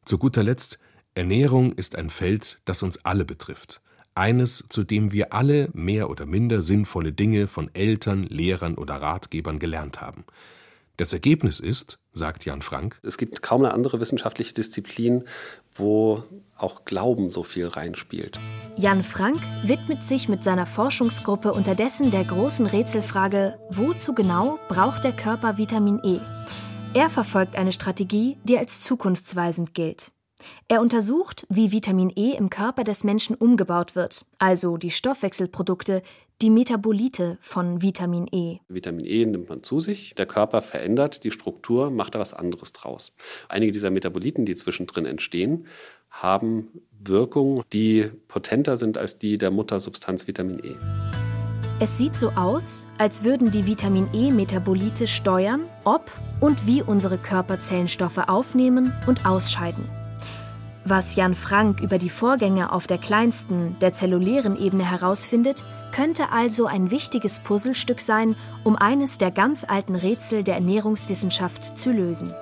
Zu 0.05 0.19
guter 0.19 0.43
Letzt, 0.43 0.77
Ernährung 1.15 1.71
ist 1.71 1.95
ein 1.95 2.11
Feld, 2.11 2.59
das 2.63 2.83
uns 2.83 3.03
alle 3.03 3.25
betrifft. 3.25 3.81
Eines, 4.13 4.63
zu 4.69 4.83
dem 4.83 5.11
wir 5.11 5.33
alle 5.33 5.69
mehr 5.73 6.11
oder 6.11 6.27
minder 6.27 6.61
sinnvolle 6.61 7.11
Dinge 7.11 7.47
von 7.47 7.73
Eltern, 7.73 8.21
Lehrern 8.21 8.75
oder 8.75 9.01
Ratgebern 9.01 9.57
gelernt 9.57 9.99
haben. 9.99 10.25
Das 10.97 11.11
Ergebnis 11.11 11.59
ist, 11.59 11.97
sagt 12.11 12.45
Jan 12.45 12.61
Frank, 12.61 12.99
es 13.01 13.17
gibt 13.17 13.41
kaum 13.41 13.63
eine 13.63 13.73
andere 13.73 13.99
wissenschaftliche 13.99 14.53
Disziplin, 14.53 15.23
wo 15.73 16.23
auch 16.55 16.85
Glauben 16.85 17.31
so 17.31 17.41
viel 17.41 17.67
reinspielt. 17.67 18.39
Jan 18.75 19.03
Frank 19.03 19.39
widmet 19.63 20.03
sich 20.03 20.29
mit 20.29 20.43
seiner 20.43 20.67
Forschungsgruppe 20.67 21.51
unterdessen 21.51 22.11
der 22.11 22.23
großen 22.23 22.67
Rätselfrage, 22.67 23.57
wozu 23.71 24.13
genau 24.13 24.59
braucht 24.67 25.03
der 25.03 25.13
Körper 25.13 25.57
Vitamin 25.57 25.99
E? 26.03 26.19
Er 26.93 27.09
verfolgt 27.09 27.55
eine 27.55 27.71
Strategie, 27.71 28.37
die 28.43 28.59
als 28.59 28.81
zukunftsweisend 28.81 29.73
gilt. 29.73 30.11
Er 30.67 30.81
untersucht, 30.81 31.45
wie 31.49 31.71
Vitamin 31.71 32.11
E 32.15 32.35
im 32.35 32.49
Körper 32.49 32.83
des 32.83 33.03
Menschen 33.03 33.35
umgebaut 33.35 33.95
wird, 33.95 34.25
also 34.37 34.77
die 34.77 34.91
Stoffwechselprodukte, 34.91 36.01
die 36.41 36.49
Metabolite 36.49 37.37
von 37.41 37.81
Vitamin 37.81 38.27
E. 38.31 38.59
Vitamin 38.67 39.05
E 39.05 39.25
nimmt 39.25 39.49
man 39.49 39.63
zu 39.63 39.79
sich, 39.79 40.13
der 40.15 40.25
Körper 40.25 40.61
verändert 40.61 41.23
die 41.23 41.31
Struktur, 41.31 41.89
macht 41.89 42.15
da 42.15 42.19
was 42.19 42.33
anderes 42.33 42.73
draus. 42.73 43.15
Einige 43.47 43.71
dieser 43.71 43.91
Metaboliten, 43.91 44.45
die 44.45 44.53
zwischendrin 44.53 45.05
entstehen, 45.05 45.67
haben 46.09 46.67
Wirkungen, 46.99 47.63
die 47.71 48.11
potenter 48.27 48.77
sind 48.77 48.97
als 48.97 49.19
die 49.19 49.37
der 49.37 49.51
Muttersubstanz 49.51 50.27
Vitamin 50.27 50.59
E. 50.59 50.75
Es 51.79 51.97
sieht 51.97 52.15
so 52.17 52.29
aus, 52.31 52.85
als 52.97 53.23
würden 53.23 53.51
die 53.51 53.65
Vitamin 53.65 54.07
E-Metabolite 54.13 55.07
steuern, 55.07 55.61
ob 55.83 56.11
und 56.39 56.67
wie 56.67 56.81
unsere 56.81 57.17
Körperzellen 57.17 57.87
Stoffe 57.87 58.29
aufnehmen 58.29 58.93
und 59.07 59.25
ausscheiden. 59.25 60.02
Was 60.85 61.15
Jan 61.15 61.33
Frank 61.33 61.79
über 61.79 61.97
die 61.97 62.09
Vorgänge 62.09 62.73
auf 62.73 62.87
der 62.87 62.97
kleinsten, 62.97 63.77
der 63.79 63.93
zellulären 63.93 64.59
Ebene 64.59 64.89
herausfindet, 64.89 65.63
könnte 65.93 66.29
also 66.31 66.65
ein 66.65 66.91
wichtiges 66.91 67.39
Puzzlestück 67.39 68.01
sein, 68.01 68.35
um 68.65 68.75
eines 68.75 69.17
der 69.17 69.31
ganz 69.31 69.63
alten 69.63 69.95
Rätsel 69.95 70.43
der 70.43 70.55
Ernährungswissenschaft 70.55 71.77
zu 71.77 71.91
lösen. 71.91 72.33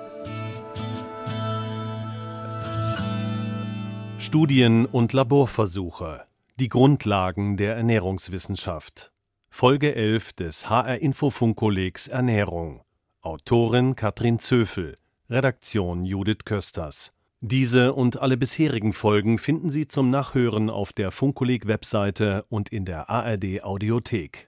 Studien 4.18 4.86
und 4.86 5.12
Laborversuche. 5.12 6.24
Die 6.58 6.68
Grundlagen 6.68 7.56
der 7.56 7.76
Ernährungswissenschaft. 7.76 9.12
Folge 9.50 9.94
11 9.94 10.32
des 10.32 10.68
HR 10.68 10.98
Infofunkkollegs 10.98 12.08
Ernährung. 12.08 12.82
Autorin 13.20 13.94
Katrin 13.94 14.40
Zöfel. 14.40 14.96
Redaktion 15.30 16.04
Judith 16.04 16.44
Kösters. 16.44 17.12
Diese 17.44 17.94
und 17.94 18.22
alle 18.22 18.36
bisherigen 18.36 18.92
Folgen 18.92 19.36
finden 19.36 19.72
Sie 19.72 19.88
zum 19.88 20.10
Nachhören 20.10 20.70
auf 20.70 20.92
der 20.92 21.10
Funkkolleg 21.10 21.66
Webseite 21.66 22.44
und 22.48 22.68
in 22.68 22.84
der 22.84 23.10
ARD 23.10 23.64
Audiothek. 23.64 24.46